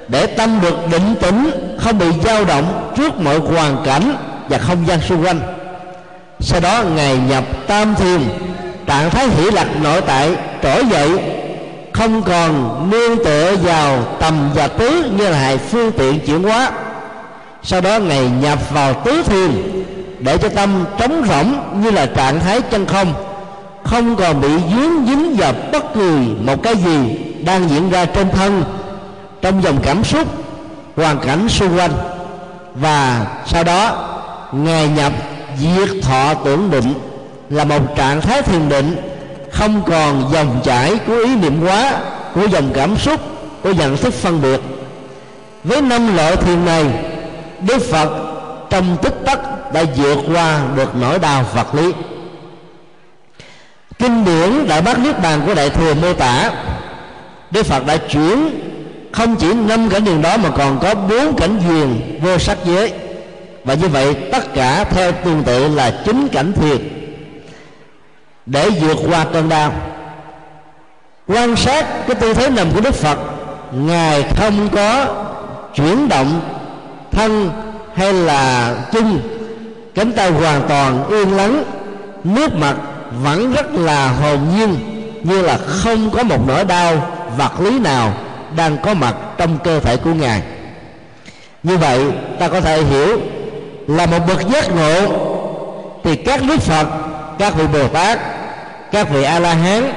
[0.09, 4.15] để tâm được định tĩnh, không bị dao động trước mọi hoàn cảnh
[4.49, 5.41] và không gian xung quanh.
[6.41, 8.21] Sau đó ngày nhập tam thiên,
[8.87, 11.11] trạng thái hỷ lạc nội tại, trỗi dậy,
[11.93, 16.71] không còn nương tựa vào tầm và tứ như là hai phương tiện chuyển hóa.
[17.63, 19.81] Sau đó ngày nhập vào tứ thiên
[20.21, 23.15] để cho tâm trống rỗng như là trạng thái chân không
[23.85, 28.31] không còn bị dướng dính vào bất kỳ một cái gì đang diễn ra trên
[28.31, 28.65] thân,
[29.43, 30.29] trong dòng cảm xúc,
[30.97, 31.91] hoàn cảnh xung quanh.
[32.75, 34.09] Và sau đó
[34.53, 35.13] ngày nhập,
[35.59, 36.95] diệt thọ tưởng định
[37.51, 38.97] là một trạng thái thiền định,
[39.53, 42.01] không còn dòng chảy của ý niệm quá
[42.35, 43.21] của dòng cảm xúc,
[43.63, 44.61] của nhận thức phân biệt.
[45.65, 46.85] Với năm loại thiền này,
[47.67, 48.11] đức phật
[48.71, 49.39] trong tích tắc
[49.73, 51.93] đã vượt qua được nỗi đau vật lý.
[53.99, 56.51] Kinh điển đại bác niết bàn của đại thừa mô tả,
[57.51, 58.61] đức phật đã chuyển
[59.13, 62.93] không chỉ năm cảnh đường đó mà còn có bốn cảnh duyên vô sắc giới.
[63.65, 66.79] Và như vậy, tất cả theo tương tự là chín cảnh thiền.
[68.47, 69.73] Để vượt qua cơn đau,
[71.29, 73.19] quan sát cái tư thế nằm của đức phật,
[73.73, 75.07] ngài không có
[75.75, 76.41] chuyển động
[77.13, 77.51] thân
[77.95, 79.21] hay là chân
[80.01, 81.65] cánh tay hoàn toàn yên lắng.
[82.25, 82.77] Nước mặt
[83.23, 84.77] vẫn rất là hồn nhiên,
[85.23, 88.13] như là không có một nỗi đau vật lý nào
[88.57, 90.43] đang có mặt trong cơ thể của ngài.
[91.63, 92.05] Như vậy,
[92.39, 93.21] ta có thể hiểu
[93.87, 95.13] là một bậc giác ngộ
[96.05, 96.87] thì các đức phật,
[97.39, 98.19] các vị bồ tát,
[98.93, 99.93] các vị a la hán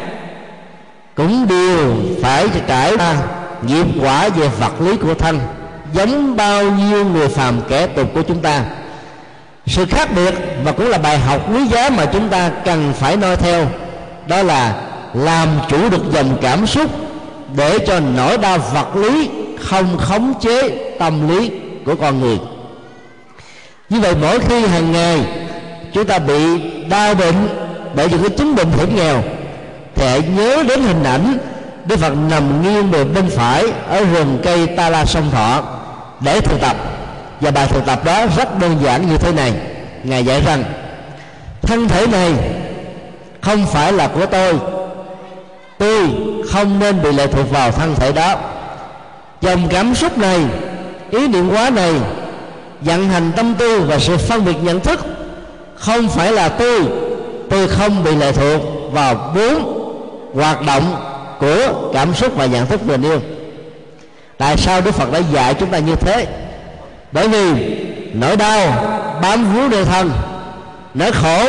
[1.15, 3.15] cũng đều phải trải qua
[3.61, 5.39] nghiệp quả về vật lý của thân
[5.93, 8.63] giống bao nhiêu người phàm kẻ tục của chúng ta
[9.67, 13.17] sự khác biệt và cũng là bài học quý giá mà chúng ta cần phải
[13.17, 13.67] noi theo,
[14.28, 14.82] đó là
[15.13, 16.91] làm chủ được dòng cảm xúc
[17.56, 21.52] để cho nỗi đau vật lý không khống chế tâm lý
[21.86, 22.38] của con người.
[23.89, 25.19] Như vậy mỗi khi hàng ngày
[25.93, 27.47] chúng ta bị đau bệnh
[27.95, 29.23] bởi những cái chứng bệnh hiểm nghèo,
[29.95, 31.38] thì hãy nhớ đến hình ảnh
[31.86, 35.63] Đức Phật nằm nghiêng về bên phải ở rừng cây Ta La sông Thọ
[36.19, 36.78] để thực tập
[37.43, 39.53] và bài thực tập đó rất đơn giản như thế này.
[40.03, 40.63] Ngài dạy rằng,
[41.62, 42.34] thân thể này
[43.41, 44.53] không phải là của tôi.
[45.77, 46.10] Tôi
[46.49, 48.36] không nên bị lệ thuộc vào thân thể đó.
[49.41, 50.39] Dòng cảm xúc này,
[51.12, 51.93] ý niệm quá này,
[52.82, 54.99] vận hành tâm tư và sự phân biệt nhận thức
[55.75, 56.82] không phải là tôi.
[57.49, 59.84] Tôi không bị lệ thuộc vào bốn
[60.34, 60.95] hoạt động
[61.39, 63.19] của cảm xúc và nhận thức tình yêu
[64.38, 66.27] tại sao đức phật đã dạy chúng ta như thế?
[67.13, 67.76] Bởi vì
[68.13, 68.67] nỗi đau
[69.21, 70.12] bám víu nơi thân,
[70.93, 71.47] nỗi khổ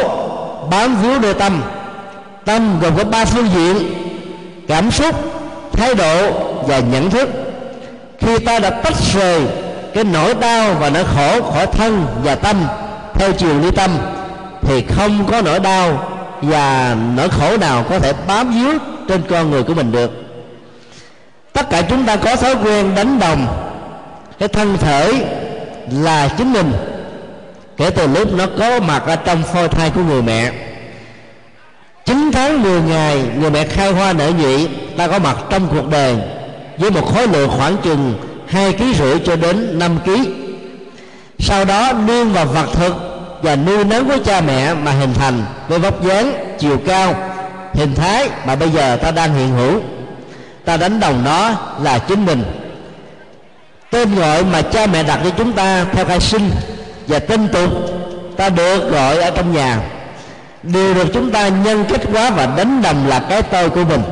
[0.71, 1.63] bám víu nơi tâm.
[2.45, 3.95] Tâm gồm có ba phương diện,
[4.69, 5.17] cảm xúc,
[5.73, 6.33] thái độ
[6.67, 7.29] và nhận thức.
[8.19, 9.41] Khi ta đã tách rời
[9.95, 12.57] cái nỗi đau và nỗi khổ khỏi thân và tâm
[13.15, 13.91] theo chiều ly tâm,
[14.63, 16.11] thì không có nỗi đau
[16.43, 20.11] và nỗi khổ nào có thể bám víu trên con người của mình được.
[21.53, 23.47] Tất cả chúng ta có thói quen đánh đồng
[24.39, 25.27] cái thân thể
[25.91, 26.73] là chính mình.
[27.77, 30.53] Kể từ lúc nó có mặt ở trong phôi thai của người mẹ.
[32.05, 35.89] 9 tháng 10 ngày, người mẹ khai hoa nở nhụy, ta có mặt trong cuộc
[35.91, 36.17] đời
[36.79, 38.15] với một khối lượng khoảng chừng
[38.47, 40.29] hai ký rưỡi cho đến 5 ký.
[41.39, 42.95] Sau đó nương vào vật thực
[43.43, 47.15] và nuôi nấng của cha mẹ mà hình thành với vóc dáng chiều cao,
[47.75, 49.81] hình thái mà bây giờ ta đang hiện hữu.
[50.65, 51.51] Ta đánh đồng nó
[51.83, 52.43] là chính mình
[53.95, 56.51] tên gọi mà cha mẹ đặt cho chúng ta theo khai sinh
[57.07, 57.71] và tên tục,
[58.37, 59.79] ta được gọi ở trong nhà.
[60.63, 64.03] Đều được chúng ta nhân kết quá và đánh đồng là cái tôi của mình.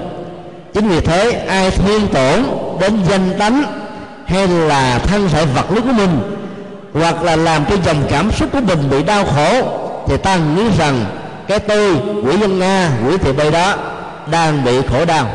[0.75, 2.45] Chính vì thế, ai thiên tổn
[2.81, 3.65] đến danh tánh
[4.27, 6.21] hay là thân thể vật lý của mình,
[6.95, 9.63] hoặc là làm cho dòng cảm xúc của mình bị đau khổ,
[10.09, 11.05] thì ta nghĩ rằng
[11.49, 13.75] cái tôi của dân nga quỷ thị bây đó
[14.31, 15.27] đang bị khổ đau.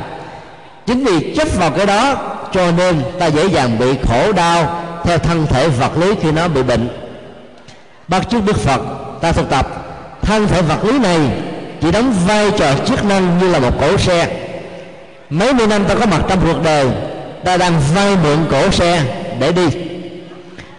[0.85, 2.15] Chính vì chấp vào cái đó
[2.51, 6.47] cho nên ta dễ dàng bị khổ đau theo thân thể vật lý khi nó
[6.47, 6.89] bị bệnh.
[8.07, 8.81] Bắt chước đức phật,
[9.21, 9.67] ta thực tập,
[10.21, 11.19] thân thể vật lý này
[11.81, 14.27] chỉ đóng vai trò chức năng như là một cổ xe.
[15.29, 16.87] Mấy mươi năm ta có mặt trong cuộc đời,
[17.43, 19.01] ta đang vay mượn cổ xe
[19.39, 19.67] để đi.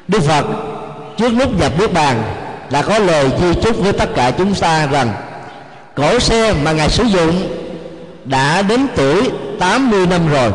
[0.09, 0.45] Đức phật,
[1.17, 2.23] trước lúc nhập nước bàn,
[2.71, 5.13] đã có lời di chúc với tất cả chúng ta rằng,
[5.95, 7.49] cổ xe mà ngài sử dụng
[8.25, 10.51] đã đến tuổi 80 năm rồi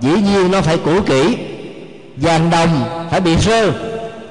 [0.00, 1.36] dĩ nhiên nó phải cũ kỹ.
[2.16, 3.72] Vàng đồng phải bị rơ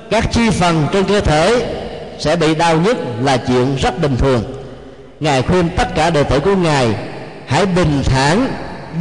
[0.09, 1.75] các chi phần trên cơ thể
[2.19, 4.43] sẽ bị đau nhất là chuyện rất bình thường.
[5.19, 6.95] Ngài khuyên tất cả đệ tử của ngài
[7.47, 8.47] hãy bình thản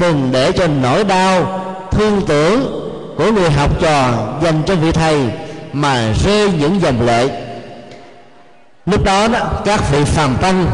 [0.01, 2.79] đừng để cho nỗi đau thương tưởng
[3.17, 4.11] của người học trò
[4.43, 5.21] dành cho vị thầy
[5.73, 7.29] mà rơi những dòng lệ.
[8.87, 10.67] Lúc đó, đó các vị phàm tăng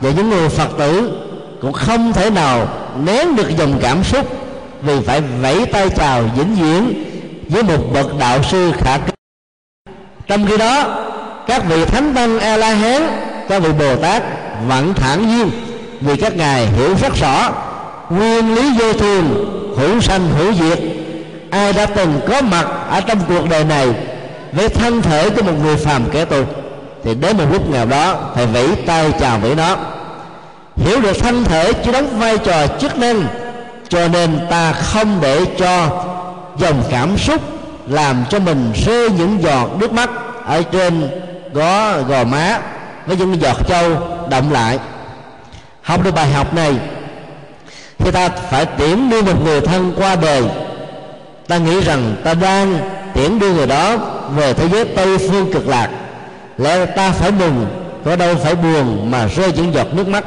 [0.00, 1.20] và những người phật tử
[1.60, 2.68] cũng không thể nào
[3.04, 4.26] nén được dòng cảm xúc
[4.82, 7.04] vì phải vẫy tay chào vĩnh viễn
[7.48, 9.14] với một bậc đạo sư khả kính
[10.26, 11.04] trong khi đó,
[11.46, 13.02] các vị thánh tăng a la hán
[13.48, 14.22] các vị bồ tát
[14.68, 15.50] vẫn thản nhiên
[16.00, 17.52] vì các ngài hiểu rất rõ
[18.10, 19.24] nguyên lý vô thường,
[19.78, 20.78] hữu sanh, hữu diệt.
[21.50, 23.88] Ai đã từng có mặt ở trong cuộc đời này
[24.52, 26.44] với thân thể của một người phàm kẻ tu
[27.04, 29.76] thì đến một lúc nào đó phải vẫy tay chào với nó.
[30.76, 33.24] Hiểu được thân thể chỉ đóng vai trò chức năng
[33.90, 36.04] cho nên ta không để cho
[36.58, 37.42] dòng cảm xúc
[37.88, 40.10] làm cho mình rơi những giọt nước mắt
[40.46, 41.10] ở trên
[41.52, 42.58] gó gò má,
[43.06, 43.90] với những giọt châu
[44.30, 44.78] động lại.
[45.82, 46.74] Học được bài học này,
[47.98, 50.44] thì ta phải tiễn đưa một người thân qua đời.
[51.48, 52.78] Ta nghĩ rằng ta đang
[53.14, 53.96] tiễn đưa người đó
[54.36, 55.88] về thế giới tây phương cực lạc.
[56.58, 57.66] Lẽ ta phải mừng
[58.04, 60.24] có đâu phải buồn mà rơi những giọt nước mắt.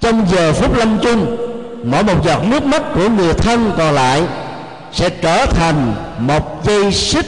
[0.00, 1.36] Trong giờ phút lâm chung
[1.84, 4.22] mỗi một giọt nước mắt của người thân còn lại
[4.92, 7.26] sẽ trở thành một dây xích.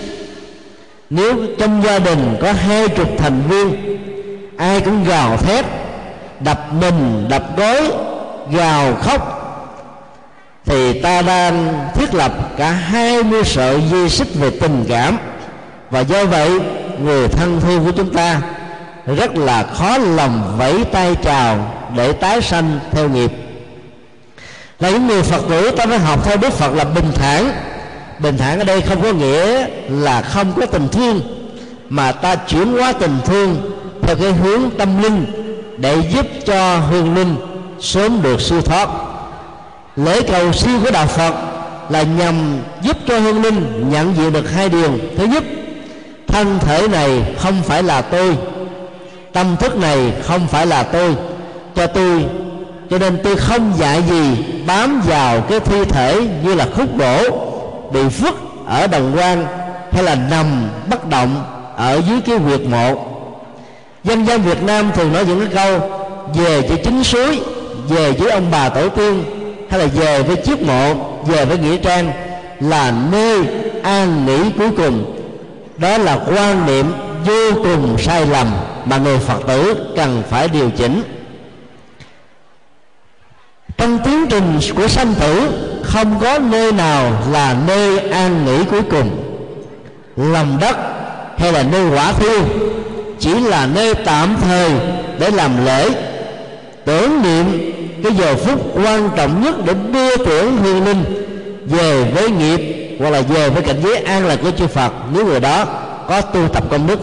[1.10, 3.98] Nếu trong gia đình có hai chục thành viên,
[4.56, 5.64] ai cũng gào thét,
[6.40, 7.90] đập mình, đập gối,
[8.52, 9.34] gào khóc,
[10.64, 15.18] thì ta đang thiết lập cả hai mươi sợi dây xích về tình cảm.
[15.90, 16.50] Và do vậy,
[17.02, 18.40] người thân thương của chúng ta
[19.06, 23.47] rất là khó lòng vẫy tay chào để tái sanh theo nghiệp
[24.80, 27.52] là những người phật tử ta phải học theo đức phật là bình thản.
[28.18, 31.20] Bình thản ở đây không có nghĩa là không có tình thương,
[31.88, 33.70] mà ta chuyển hóa tình thương
[34.02, 35.26] theo cái hướng tâm linh
[35.76, 37.36] để giúp cho hương linh
[37.80, 38.88] sớm được siêu thoát.
[39.96, 41.34] Lễ cầu siêu của đạo phật
[41.88, 42.34] là nhằm
[42.82, 44.90] giúp cho hương linh nhận diện được hai điều.
[45.16, 45.44] Thứ nhất,
[46.26, 48.36] thân thể này không phải là tôi,
[49.32, 51.14] tâm thức này không phải là tôi.
[51.74, 52.24] Cho tôi
[52.90, 57.22] cho nên tôi không dạy gì bám vào cái thi thể như là khúc gỗ
[57.92, 58.34] bị vứt
[58.66, 59.46] ở đồng quan
[59.92, 61.44] hay là nằm bất động
[61.76, 62.94] ở dưới cái huyệt mộ.
[64.04, 65.90] Dân gian việt nam thường nói những cái câu,
[66.34, 67.40] về chữ chính suối,
[67.88, 69.24] về với ông bà tổ tiên,
[69.70, 70.94] hay là về với chiếc mộ,
[71.26, 72.12] về với nghĩa trang
[72.60, 73.42] là nơi
[73.82, 75.14] an nghỉ cuối cùng.
[75.76, 76.92] Đó là quan niệm
[77.26, 78.46] vô cùng sai lầm
[78.84, 81.02] mà người phật tử cần phải điều chỉnh
[83.78, 88.82] trong tiến trình của sanh tử, không có nơi nào là nơi an nghỉ cuối
[88.90, 89.24] cùng.
[90.16, 90.76] Lòng đất
[91.38, 92.40] hay là nơi quả thiêu,
[93.18, 94.70] chỉ là nơi tạm thời
[95.18, 95.90] để làm lễ.
[96.84, 101.04] Tưởng niệm cái giờ phút quan trọng nhất để đưa tưởng hương linh
[101.66, 105.26] về với nghiệp hoặc là về với cảnh giới an lạc của chư Phật nếu
[105.26, 105.64] người đó
[106.08, 107.00] có tu tập công đức.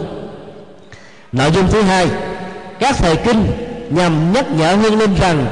[1.32, 2.08] Nội dung thứ hai,
[2.80, 3.46] các thời kinh
[3.90, 5.46] nhằm nhắc nhở hương linh rằng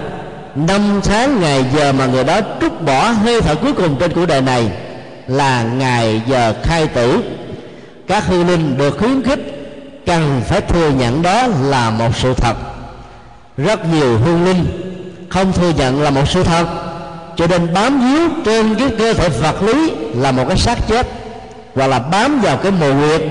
[0.55, 4.25] năm tháng ngày giờ mà người đó trút bỏ hơi thở cuối cùng trên cuộc
[4.25, 4.71] đời này
[5.27, 7.23] là ngày giờ khai tử.
[8.07, 9.39] Các hương linh được khuyến khích
[10.05, 12.55] cần phải thừa nhận đó là một sự thật.
[13.57, 14.65] Rất nhiều hương linh
[15.29, 16.65] không thừa nhận là một sự thật,
[17.35, 21.07] cho nên bám víu trên cái cơ thể vật lý là một cái xác chết,
[21.75, 23.21] hoặc là bám vào cái mồ nguyệt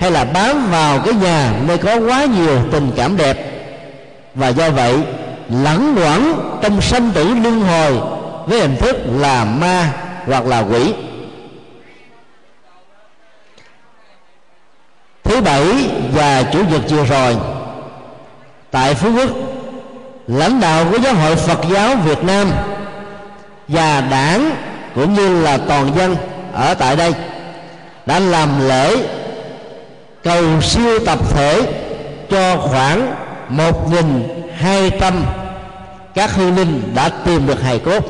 [0.00, 3.50] hay là bám vào cái nhà nơi có quá nhiều tình cảm đẹp.
[4.34, 4.96] Và do vậy
[5.48, 7.92] lẫn quẩn trong sanh tử luân hồi
[8.46, 9.92] với hình thức là ma
[10.26, 10.94] hoặc là quỷ.
[15.24, 15.66] Thứ bảy
[16.14, 17.36] và chủ nhật vừa rồi,
[18.70, 19.30] tại phú quốc,
[20.26, 22.50] lãnh đạo của giáo hội phật giáo việt nam
[23.68, 24.50] và đảng
[24.94, 26.16] cũng như là toàn dân
[26.52, 27.14] ở tại đây
[28.06, 28.96] đã làm lễ
[30.22, 31.62] cầu siêu tập thể
[32.30, 33.14] cho khoảng
[33.48, 35.24] một nghìn hai tâm
[36.14, 38.04] các hư linh đã tìm được hài cốt.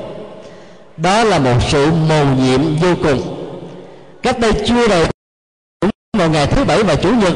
[0.97, 3.21] Đó là một sự mầu nhiệm vô cùng.
[4.23, 5.07] Cách đây chưa đầy
[6.19, 7.33] vào ngày thứ bảy và chủ nhật,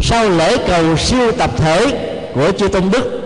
[0.00, 3.20] sau lễ cầu siêu tập thể của chư tôn đức,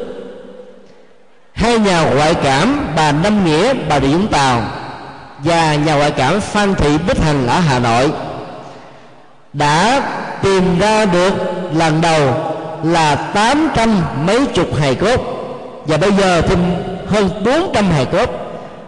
[1.52, 4.62] hai nhà ngoại cảm bà Năm Nghĩa, bà Địa Vũng Tàu
[5.38, 8.12] và nhà ngoại cảm Phan Thị Bích Hằng ở Hà Nội
[9.52, 10.02] đã
[10.42, 11.32] tìm ra được
[11.74, 12.35] lần đầu
[12.82, 15.20] là tám trăm mấy chục hài cốt.
[15.86, 16.58] Và bây giờ thêm
[17.06, 18.30] hơn 400 hài cốt,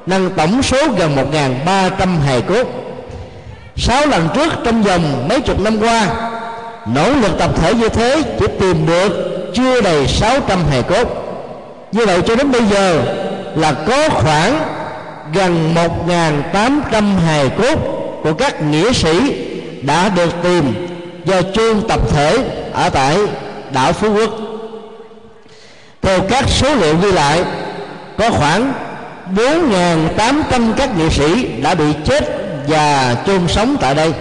[0.07, 1.17] nâng tổng số gần
[1.67, 2.67] 1.300 hài cốt.
[3.77, 6.07] Sáu lần trước trong vòng mấy chục năm qua,
[6.87, 9.11] nỗ lực tập thể như thế chỉ tìm được
[9.55, 11.09] chưa đầy 600 hài cốt.
[11.93, 13.03] Như vậy cho đến bây giờ
[13.57, 14.61] là có khoảng
[15.33, 15.75] gần
[16.53, 17.79] 1.800 hài cốt
[18.23, 19.35] của các nghĩa sĩ
[19.83, 20.89] đã được tìm
[21.25, 22.39] do chôn tập thể
[22.73, 23.19] ở tại
[23.75, 24.31] đảo Phú Quốc.
[26.03, 27.45] Theo các số liệu ghi lại,
[28.19, 28.73] có khoảng
[29.37, 32.25] 4.800 các nghệ sĩ đã bị chết
[32.69, 34.13] và chôn sống tại đây.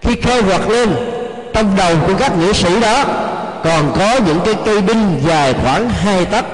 [0.00, 0.96] Khi khơi quật lên,
[1.54, 3.04] trong đầu của các nghệ sĩ đó
[3.64, 6.44] còn có những cái cây đinh dài khoảng hai tấc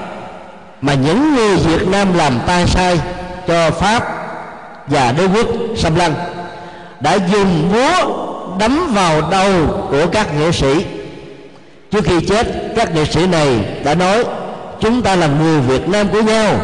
[0.81, 2.99] mà những người Việt Nam làm tay sai
[3.47, 4.03] cho Pháp
[4.87, 6.13] và đế quốc xâm lăng
[6.99, 8.15] đã dùng búa
[8.59, 9.51] đấm vào đầu
[9.89, 10.85] của các nghệ sĩ
[11.93, 14.23] trước khi chết, các nghệ sĩ này đã nói,
[14.79, 16.55] chúng ta là người Việt Nam của nhau.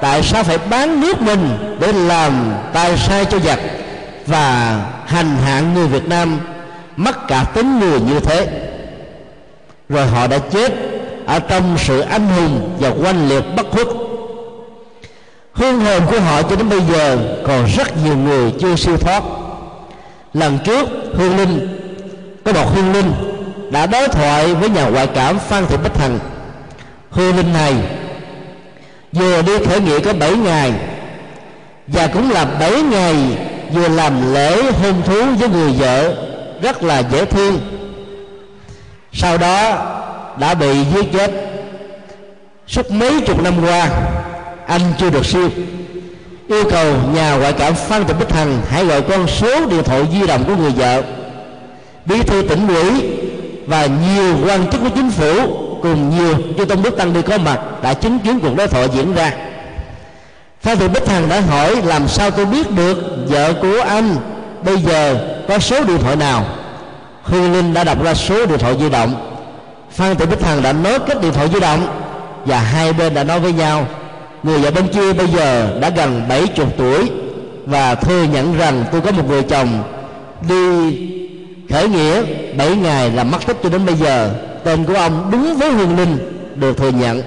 [0.00, 1.48] Tại sao phải bán nước mình
[1.80, 3.58] để làm tay sai cho giặc?
[4.26, 4.76] Và
[5.06, 6.40] hành hạ người Việt Nam
[6.96, 8.46] mất cả tính người như thế.
[9.88, 10.72] Rồi họ đã chết
[11.26, 13.86] ở trong sự anh hùng và oanh liệt bất khuất.
[15.52, 19.22] Hương hồn của họ cho đến bây giờ còn rất nhiều người chưa siêu thoát.
[20.34, 21.78] Lần trước, hương linh,
[22.44, 23.35] có một hương linh
[23.70, 26.18] đã đối thoại với nhà ngoại cảm phan thị bích hằng.
[27.10, 27.74] Hương linh này,
[29.12, 30.72] vừa đi khởi nghĩa có 7 ngày,
[31.86, 33.16] và cũng là 7 ngày
[33.72, 36.14] vừa làm lễ hôn thú với người vợ,
[36.62, 37.60] rất là dễ thương.
[39.12, 39.86] Sau đó
[40.38, 41.30] đã bị giết chết.
[42.66, 43.88] Suốt mấy chục năm qua,
[44.66, 45.48] anh chưa được siêu.
[46.48, 50.02] Yêu cầu nhà ngoại cảm phan thị bích hằng hãy gọi con số điện thoại
[50.12, 51.02] di động của người vợ.
[52.04, 53.15] Bí thư tỉnh ủy
[53.66, 55.32] và nhiều quan chức của chính phủ
[55.82, 58.88] cùng nhiều chư tôn đức tăng đi có mặt đã chứng kiến cuộc đối thoại
[58.94, 59.32] diễn ra.
[60.60, 64.16] Phan thị bích hằng đã hỏi, làm sao tôi biết được vợ của anh
[64.64, 66.44] bây giờ có số điện thoại nào?
[67.22, 69.14] Hương linh đã đọc ra số điện thoại di động.
[69.90, 71.86] Phan thị bích hằng đã nói kết điện thoại di động
[72.44, 73.86] và hai bên đã nói với nhau,
[74.42, 77.10] người vợ bên kia bây giờ đã gần bảy chục tuổi
[77.66, 79.82] và thừa nhận rằng tôi có một người chồng
[80.48, 80.96] đi
[81.70, 82.22] khởi nghĩa,
[82.56, 84.30] bảy ngày là mất tích cho đến bây giờ.
[84.64, 86.18] Tên của ông đúng với hương linh
[86.54, 87.22] được thừa nhận.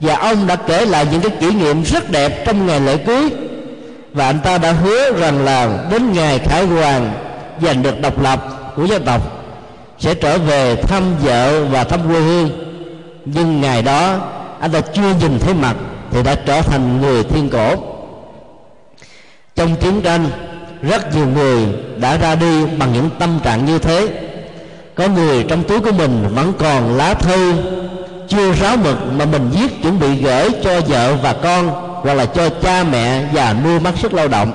[0.00, 3.30] Và ông đã kể lại những cái kỷ niệm rất đẹp trong ngày lễ cưới.
[4.12, 7.12] Và anh ta đã hứa rằng là đến ngày khải hoàn
[7.62, 9.22] giành được độc lập của dân tộc,
[9.98, 12.50] sẽ trở về thăm vợ và thăm quê hương.
[13.24, 14.18] Nhưng ngày đó,
[14.60, 15.76] anh ta chưa nhìn thấy mặt
[16.10, 17.74] thì đã trở thành người thiên cổ.
[19.56, 20.30] Trong chiến tranh
[20.82, 21.66] rất nhiều người
[21.96, 24.08] đã ra đi bằng những tâm trạng như thế.
[24.94, 27.52] Có người trong túi của mình vẫn còn lá thư,
[28.28, 31.68] chưa ráo mực mà mình viết chuẩn bị gửi cho vợ và con,
[32.02, 34.52] hoặc là cho cha mẹ và nuôi mất sức lao động.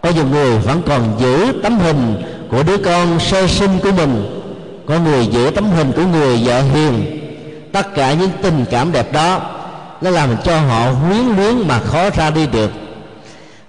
[0.00, 4.42] Có nhiều người vẫn còn giữ tấm hình của đứa con sơ sinh của mình.
[4.86, 7.18] Có người giữ tấm hình của người vợ hiền.
[7.72, 9.40] Tất cả những tình cảm đẹp đó
[10.00, 12.70] nó làm cho họ huyến luyến mà khó ra đi được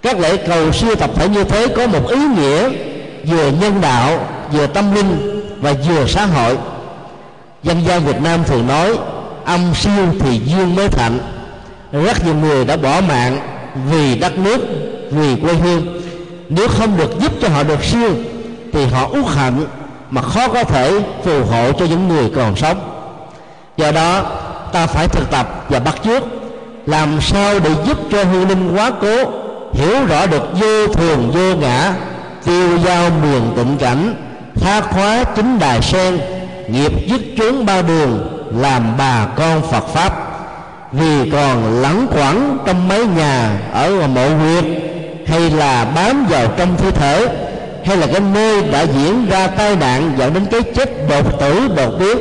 [0.04, 2.70] các lễ cầu siêu tập thể như thế có một ý nghĩa
[3.28, 6.58] vừa nhân đạo, vừa tâm linh và vừa xã hội.
[7.64, 8.98] Dân gian việt nam thường nói,
[9.46, 11.20] âm siêu thì dương mới thạnh
[11.92, 13.40] rất nhiều người đã bỏ mạng
[13.92, 14.58] vì đất nước,
[15.12, 16.02] vì quê hương.
[16.50, 18.10] Nếu không được giúp cho họ được siêu,
[18.74, 19.66] thì họ uất hận
[20.10, 22.78] mà khó có thể phù hộ cho những người còn sống.
[23.78, 24.22] Do đó,
[24.74, 26.24] ta phải thực tập và bắt chước
[26.86, 29.43] làm sao để giúp cho hương linh quá cố
[29.74, 31.94] hiểu rõ được vô thường, vô ngã,
[32.46, 34.16] tiêu giao miền tịnh cảnh,
[34.56, 36.20] tha khóa chính đài sen,
[36.68, 38.28] nghiệp dứt chốn ba đường,
[38.62, 40.14] làm bà con phật pháp.
[40.92, 44.64] Vì còn lẳng quẩn trong mấy nhà ở mộ huyệt,
[45.28, 47.28] hay là bám vào trong thi thể,
[47.86, 51.68] hay là cái nơi đã diễn ra tai nạn dẫn đến cái chết đột tử,
[51.76, 52.18] đột biến,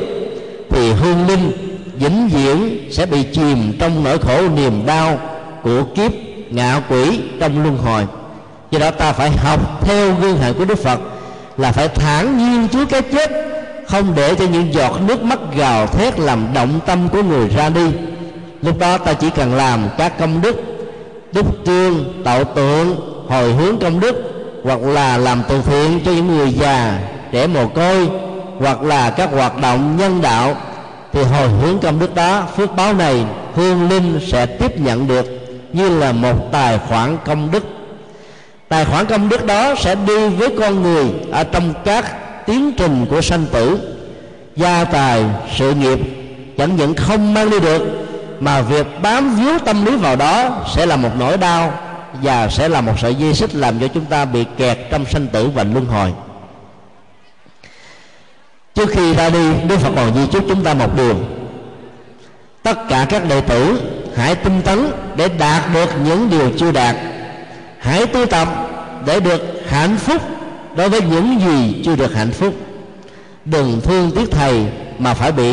[0.71, 1.53] thì hương linh,
[1.95, 5.19] vĩnh viễn sẽ bị chìm trong nỗi khổ niềm đau
[5.63, 6.13] của kiếp
[6.53, 8.07] ngạ quỷ trong luân hồi.
[8.71, 11.01] Do đó ta phải học theo gương hạnh của đức phật
[11.57, 13.31] là phải thản nhiên trước cái chết,
[13.89, 17.69] không để cho những giọt nước mắt gào thét làm động tâm của người ra
[17.69, 17.87] đi.
[18.63, 20.57] Lúc đó ta chỉ cần làm các công đức
[21.33, 22.97] đúc tương, tạo tượng,
[23.29, 24.17] hồi hướng công đức,
[24.65, 26.99] hoặc là làm từ thiện cho những người già,
[27.33, 28.09] trẻ mồ côi,
[28.59, 30.57] hoặc là các hoạt động nhân đạo,
[31.13, 33.25] thì hồi hướng công đức đó, phước báo này,
[33.55, 35.42] hương linh sẽ tiếp nhận được
[35.73, 37.65] như là một tài khoản công đức.
[38.69, 42.05] Tài khoản công đức đó sẽ đi với con người ở trong các
[42.47, 43.95] tiến trình của sanh tử.
[44.57, 45.25] Gia tài,
[45.57, 45.99] sự nghiệp
[46.59, 47.83] chẳng những không mang đi được,
[48.41, 51.73] mà việc bám víu tâm lý vào đó sẽ là một nỗi đau
[52.23, 55.27] và sẽ là một sợi dây xích làm cho chúng ta bị kẹt trong sanh
[55.27, 56.13] tử và luân hồi.
[58.75, 61.15] Trước khi ra đi, đức phật còn di chúc chúng ta một điều.
[62.63, 63.81] Tất cả các đệ tử
[64.17, 66.97] hãy tinh tấn để đạt được những điều chưa đạt.
[67.79, 68.49] Hãy tu tập
[69.07, 70.23] để được hạnh phúc
[70.77, 72.55] đối với những gì chưa được hạnh phúc.
[73.45, 74.67] Đừng thương tiếc thầy
[74.99, 75.53] mà phải bị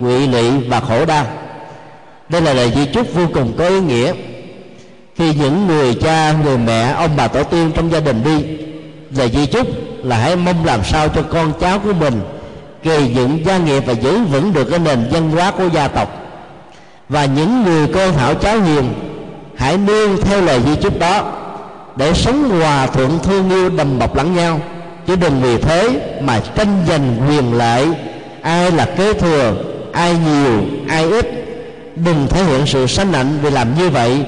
[0.00, 1.26] quỵ lụy và khổ đau.
[2.28, 4.12] Đây là lời di chúc vô cùng có ý nghĩa.
[5.16, 8.44] Khi những người cha, người mẹ, ông bà tổ tiên trong gia đình đi,
[9.16, 9.66] lời di chúc
[10.04, 12.20] là hãy mong làm sao cho con cháu của mình
[12.84, 16.23] gây dựng gia nghiệp và giữ vững được cái nền văn hóa của gia tộc
[17.08, 18.94] và những người con thảo cháu hiền,
[19.56, 21.32] hãy nương theo lời di chúc đó,
[21.96, 24.60] để sống hòa thuận thương yêu đầm bọc lẫn nhau.
[25.06, 27.88] Chứ đừng vì thế mà tranh giành quyền lợi.
[28.42, 29.54] Ai là kế thừa,
[29.92, 31.26] ai nhiều, ai ít,
[31.96, 34.24] đừng thể hiện sự sanh nạnh vì làm như vậy,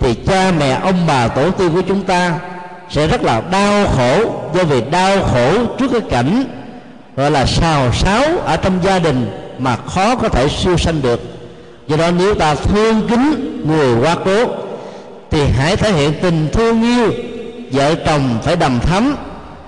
[0.00, 2.38] thì cha mẹ, ông bà, tổ tiên của chúng ta
[2.90, 4.32] sẽ rất là đau khổ.
[4.54, 6.44] Do vì đau khổ trước cái cảnh
[7.16, 11.39] gọi là xào xáo ở trong gia đình mà khó có thể siêu sanh được
[11.90, 14.44] do đó nếu ta thương kính người quá cố,
[15.30, 17.12] thì hãy thể hiện tình thương yêu,
[17.72, 19.16] vợ chồng phải đầm thắm,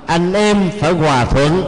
[0.06, 1.62] anh em phải hòa thuận,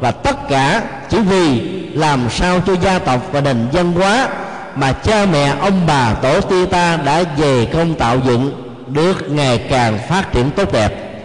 [0.00, 1.60] và tất cả chỉ vì
[1.94, 4.28] làm sao cho gia tộc và nền văn hóa
[4.74, 8.52] mà cha mẹ, ông bà, tổ tiên ta đã về công tạo dựng
[8.88, 11.20] được ngày càng phát triển tốt đẹp.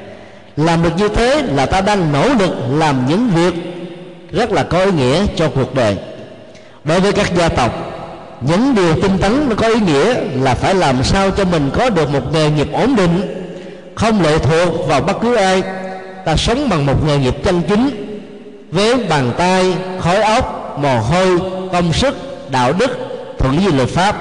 [0.57, 3.53] Làm được như thế là ta đang nỗ lực làm những việc
[4.31, 5.97] rất là có ý nghĩa cho cuộc đời.
[6.83, 7.88] Đối với các gia tộc
[8.41, 11.89] những điều tinh tấn nó có ý nghĩa là phải làm sao cho mình có
[11.89, 13.35] được một nghề nghiệp ổn định.
[13.95, 15.63] Không lệ thuộc vào bất cứ ai.
[16.25, 17.89] Ta sống bằng một nghề nghiệp chân chính.
[18.71, 21.39] Với bàn tay, khói óc, mồ hôi,
[21.73, 22.15] công sức,
[22.51, 22.97] đạo đức,
[23.39, 24.15] thuận với luật pháp.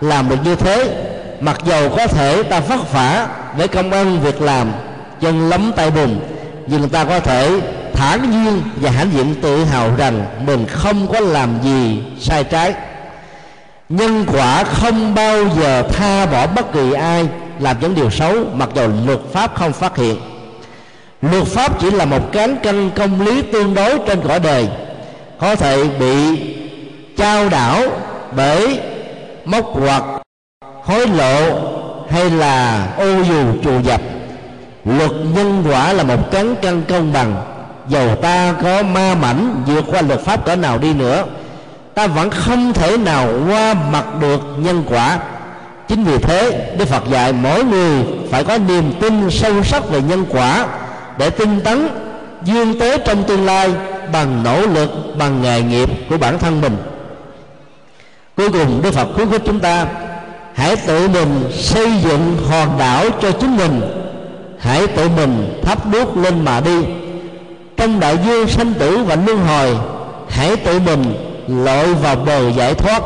[0.00, 1.04] Làm được như thế,
[1.40, 4.72] mặc dầu có thể ta vất vả với công ăn việc làm,
[5.20, 6.20] chân lấm tay bùn,
[6.66, 7.60] nhưng ta có thể
[7.92, 12.74] thản nhiên và hãnh diện tự hào rằng mình không có làm gì sai trái
[13.88, 17.28] nhân quả không bao giờ tha bỏ bất kỳ ai,
[17.58, 20.16] làm những điều xấu, mặc dù luật pháp không phát hiện.
[21.22, 24.68] Luật pháp chỉ là một cán cân công lý tương đối trên cõi đời,
[25.38, 26.40] có thể bị
[27.16, 27.82] trao đảo
[28.36, 28.80] bởi
[29.44, 30.02] móc hoặc
[30.82, 31.60] hối lộ
[32.10, 34.00] hay là ô dù trù dập.
[34.84, 37.42] Luật nhân quả là một cán cân công bằng,
[37.88, 41.24] dầu ta có ma mảnh vượt qua luật pháp cỡ nào đi nữa
[41.98, 45.18] ta vẫn không thể nào qua mặt được nhân quả.
[45.88, 50.00] Chính vì thế, đức phật dạy mỗi người phải có niềm tin sâu sắc về
[50.02, 50.66] nhân quả
[51.18, 51.88] để tinh tấn,
[52.44, 53.70] dương tế trong tương lai
[54.12, 56.76] bằng nỗ lực, bằng nghề nghiệp của bản thân mình.
[58.36, 59.86] Cuối cùng, đức phật khuyến khích chúng ta
[60.54, 63.80] hãy tự mình xây dựng hòn đảo cho chính mình.
[64.58, 66.84] Hãy tự mình thắp đuốc lên mà đi.
[67.76, 69.76] Trong đại dương sanh tử và luân hồi,
[70.28, 73.02] hãy tự mình lội vào bờ giải thoát.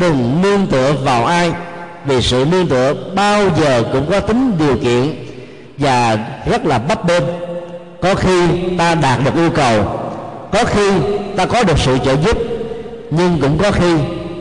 [0.00, 1.52] Đừng nương tựa vào ai,
[2.04, 5.14] vì sự nương tựa bao giờ cũng có tính điều kiện
[5.78, 6.18] và
[6.50, 7.22] rất là bấp bênh.
[8.02, 8.48] Có khi
[8.78, 9.84] ta đạt được yêu cầu,
[10.52, 10.90] có khi
[11.36, 12.38] ta có được sự trợ giúp,
[13.10, 13.94] nhưng cũng có khi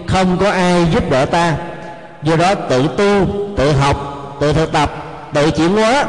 [0.07, 1.55] không có ai giúp đỡ ta.
[2.23, 3.97] Do đó tự tu, tự học,
[4.39, 4.91] tự thực tập,
[5.33, 6.05] tự chuyển hóa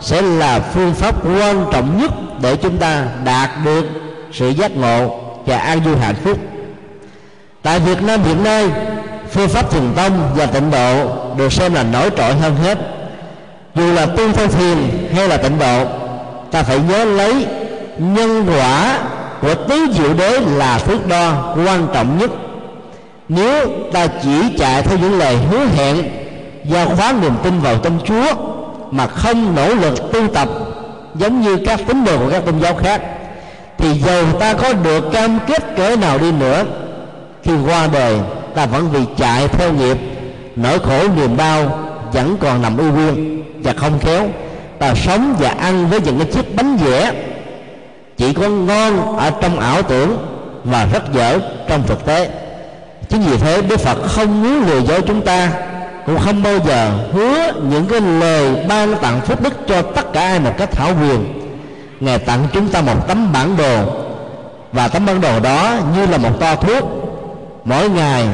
[0.00, 2.10] sẽ là phương pháp quan trọng nhất
[2.40, 3.84] để chúng ta đạt được
[4.32, 6.38] sự giác ngộ và an vui hạnh phúc
[7.62, 8.68] tại việt nam hiện nay,
[9.30, 12.78] phương pháp thiền tông và tịnh độ được xem là nổi trội hơn hết.
[13.74, 14.76] Dù là tu theo thiền
[15.14, 15.84] hay là tịnh độ,
[16.50, 17.46] ta phải nhớ lấy
[17.98, 18.98] nhân quả
[19.40, 22.30] của tứ diệu đế là thước đo quan trọng nhất.
[23.28, 25.96] Nếu ta chỉ chạy theo những lời hứa hẹn
[26.64, 28.34] giao khóa niềm tin vào trong chúa
[28.90, 30.48] mà không nỗ lực tu tập,
[31.14, 33.02] giống như các tín đồ của các tôn giáo khác,
[33.78, 36.64] thì dầu ta có được cam kết cỡ nào đi nữa
[37.42, 38.16] khi qua đời,
[38.54, 39.96] ta vẫn vì chạy theo nghiệp,
[40.56, 41.78] nỗi khổ niềm đau
[42.12, 44.28] vẫn còn nằm ưu nguyên và không khéo.
[44.78, 47.12] Ta sống và ăn với những cái chiếc bánh vẽ
[48.16, 50.26] chỉ có ngon ở trong ảo tưởng
[50.64, 51.38] và rất dở
[51.68, 52.30] trong thực tế.
[53.08, 55.50] Chính vì thế đức phật không muốn lừa dối chúng ta,
[56.06, 60.20] cũng không bao giờ hứa những cái lời ban tặng phúc đức cho tất cả
[60.20, 61.42] ai một cách thảo quyền
[62.00, 63.84] ngài tặng chúng ta một tấm bản đồ,
[64.72, 67.01] và tấm bản đồ đó như là một to thuốc
[67.64, 68.28] mỗi ngày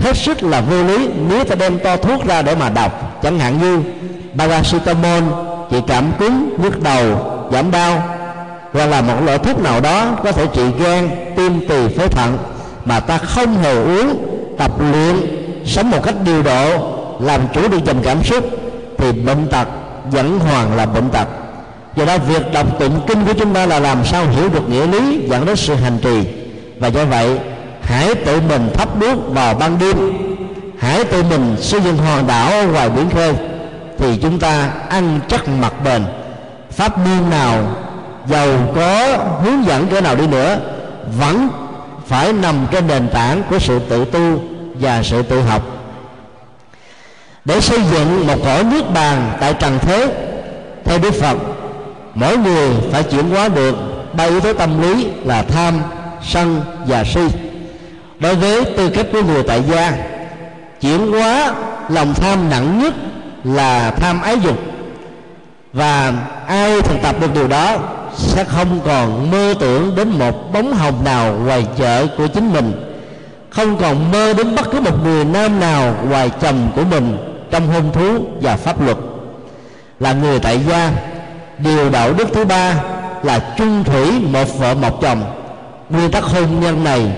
[0.00, 3.38] hết sức là vô lý, nếu ta đem to thuốc ra để mà đọc, chẳng
[3.38, 3.82] hạn như
[4.38, 5.22] paracetamol,
[5.70, 7.04] trị cảm cúm, nhức đầu,
[7.52, 8.02] giảm đau,
[8.72, 12.38] hoặc là một loại thuốc nào đó có thể trị gan, tim tỳ phế thận
[12.84, 14.26] mà ta không hề uống,
[14.58, 15.16] tập luyện,
[15.66, 18.44] sống một cách điều độ, làm chủ được dòng cảm xúc,
[18.98, 19.68] thì bệnh tật
[20.10, 21.28] vẫn hoàn là bệnh tật.
[21.96, 24.86] Do đó, việc đọc tụng kinh của chúng ta là làm sao hiểu được nghĩa
[24.86, 26.24] lý dẫn đến sự hành trì.
[26.78, 27.38] Và do vậy
[27.84, 29.96] hãy tự mình thắp đuốc vào ban đêm.
[30.78, 33.34] Hãy tự mình xây dựng hòn đảo ngoài biển khơi,
[33.98, 36.04] thì chúng ta ăn chắc mặt bền.
[36.70, 37.64] Pháp môn nào
[38.26, 40.58] giàu có hướng dẫn cái nào đi nữa,
[41.18, 41.48] vẫn
[42.06, 44.42] phải nằm trên nền tảng của sự tự tu
[44.80, 45.62] và sự tự học.
[47.44, 50.14] Để xây dựng một cõi nước bàn tại trần thế,
[50.84, 51.38] theo đức phật,
[52.14, 53.74] mỗi người phải chuyển hóa được
[54.12, 55.74] ba yếu tố tâm lý là tham,
[56.22, 57.20] sân và si
[58.22, 59.92] đối với tư cách của người tại gia,
[60.80, 61.54] chuyển hóa
[61.88, 62.94] lòng tham nặng nhất
[63.44, 64.58] là tham ái dục.
[65.72, 66.12] Và
[66.46, 67.76] ai thực tập được điều đó
[68.16, 72.72] sẽ không còn mơ tưởng đến một bóng hồng nào ngoài chợ của chính mình,
[73.50, 77.18] không còn mơ đến bất cứ một người nam nào ngoài chồng của mình
[77.50, 78.96] trong hôn thú và pháp luật.
[80.00, 80.90] Là người tại gia,
[81.58, 82.74] điều đạo đức thứ ba
[83.22, 85.22] là chung thủy một vợ một chồng.
[85.90, 87.12] Nguyên tắc hôn nhân này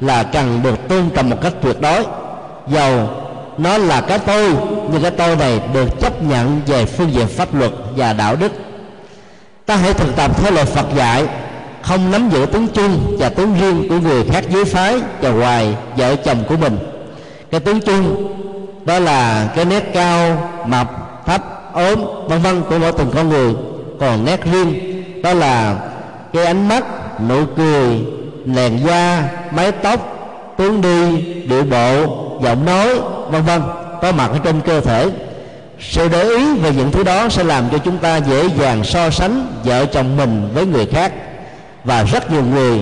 [0.00, 2.04] là cần được tôn trọng một cách tuyệt đối.
[2.68, 3.08] Dầu
[3.58, 4.52] nó là cái tôi,
[4.92, 8.52] nhưng cái tôi này được chấp nhận về phương diện pháp luật và đạo đức.
[9.66, 11.24] Ta hãy thực tập theo lời Phật dạy,
[11.82, 15.76] không nắm giữ tướng chung và tướng riêng của người khác dưới phái và ngoài
[15.96, 16.78] vợ chồng của mình.
[17.50, 18.32] Cái tướng chung
[18.84, 20.88] đó là cái nét cao, mập,
[21.26, 23.54] thấp, ốm, vân vân của mỗi từng con người.
[24.00, 24.72] Còn nét riêng,
[25.22, 25.76] đó là
[26.32, 26.84] cái ánh mắt,
[27.28, 28.06] nụ cười
[28.46, 30.00] làn da mái tóc,
[30.56, 32.06] tướng đi, điệu bộ,
[32.42, 32.88] giọng nói,
[33.30, 33.62] vân vân,
[34.02, 35.10] có mặt ở trên cơ thể.
[35.80, 39.10] Sự để ý về những thứ đó sẽ làm cho chúng ta dễ dàng so
[39.10, 41.12] sánh vợ chồng mình với người khác.
[41.84, 42.80] Và rất nhiều người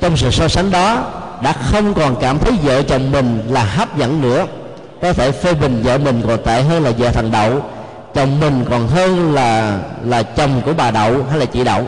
[0.00, 1.04] trong sự so sánh đó
[1.42, 4.46] đã không còn cảm thấy vợ chồng mình là hấp dẫn nữa.
[5.02, 7.62] Có thể phê bình vợ mình còn tệ hơn là vợ thằng đậu,
[8.14, 11.82] chồng mình còn hơn là là chồng của bà đậu hay là chị đậu.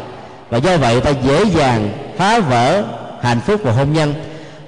[0.50, 2.82] Và do vậy ta dễ dàng phá vỡ
[3.22, 4.14] hạnh phúc và hôn nhân.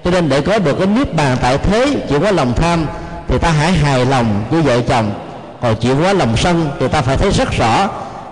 [0.04, 2.86] Cho nên để có được cái niết bàn tại thế chỉ có lòng tham,
[3.28, 5.10] thì ta hãy hài lòng với vợ chồng.
[5.62, 7.88] Còn chịu quá lòng sân, thì ta phải thấy rất rõ,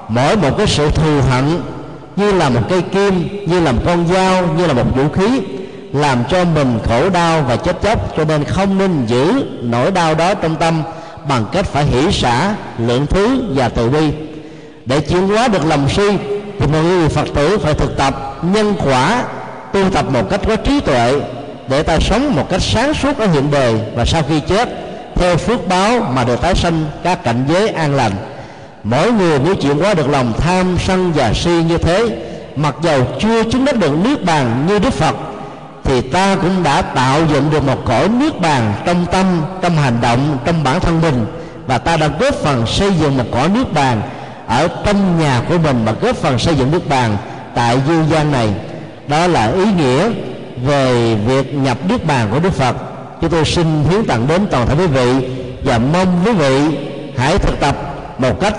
[0.09, 1.61] mỗi một cái sự thù hận,
[2.17, 5.41] như là một cây kim, như là một con dao, như là một vũ khí,
[5.93, 8.17] làm cho mình khổ đau và chết chóc.
[8.17, 10.83] Cho nên không nên giữ nỗi đau đó trong tâm
[11.29, 14.13] bằng cách phải hỷ xả lượng thứ và từ bi
[14.87, 16.09] để chuyển hóa được lòng si,
[16.61, 19.25] thì mọi người phật tử phải thực tập nhân quả
[19.73, 21.21] tu tập một cách có trí tuệ
[21.69, 24.69] để ta sống một cách sáng suốt ở hiện đời và sau khi chết,
[25.15, 28.13] theo phước báo mà được tái sanh, các cảnh giới an lành.
[28.85, 32.09] Mỗi người nếu chuyển hóa được lòng tham, sân và si như thế,
[32.57, 35.17] mặc dầu chưa chứng đắc được nước bàn như đức phật,
[35.85, 39.27] thì ta cũng đã tạo dựng được một cõi nước bàn trong tâm,
[39.63, 41.27] trong hành động, trong bản thân mình.
[41.67, 44.03] Và ta đã góp phần xây dựng một cõi nước bàn
[44.47, 47.17] ở trong nhà của mình và góp phần xây dựng nước bàn
[47.55, 48.49] tại dương gian này
[49.09, 50.11] đó là ý nghĩa
[50.65, 52.77] về việc nhập niết bàn của đức phật.
[53.21, 55.29] Chúng tôi xin hiến tặng đến toàn thể quý vị
[55.65, 56.61] và mong quý vị
[57.17, 57.77] hãy thực tập
[58.19, 58.55] một cách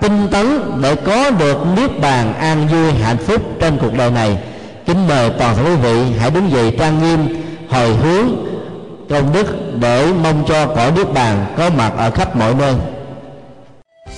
[0.00, 4.38] tinh tấn để có được niết bàn an vui, hạnh phúc trên cuộc đời này.
[4.86, 8.28] Kính mời toàn thể quý vị hãy đứng dậy trang nghiêm, hồi hướng
[9.10, 9.46] công đức
[9.80, 12.74] để mong cho cõi nước bàn có mặt ở khắp mọi nơi.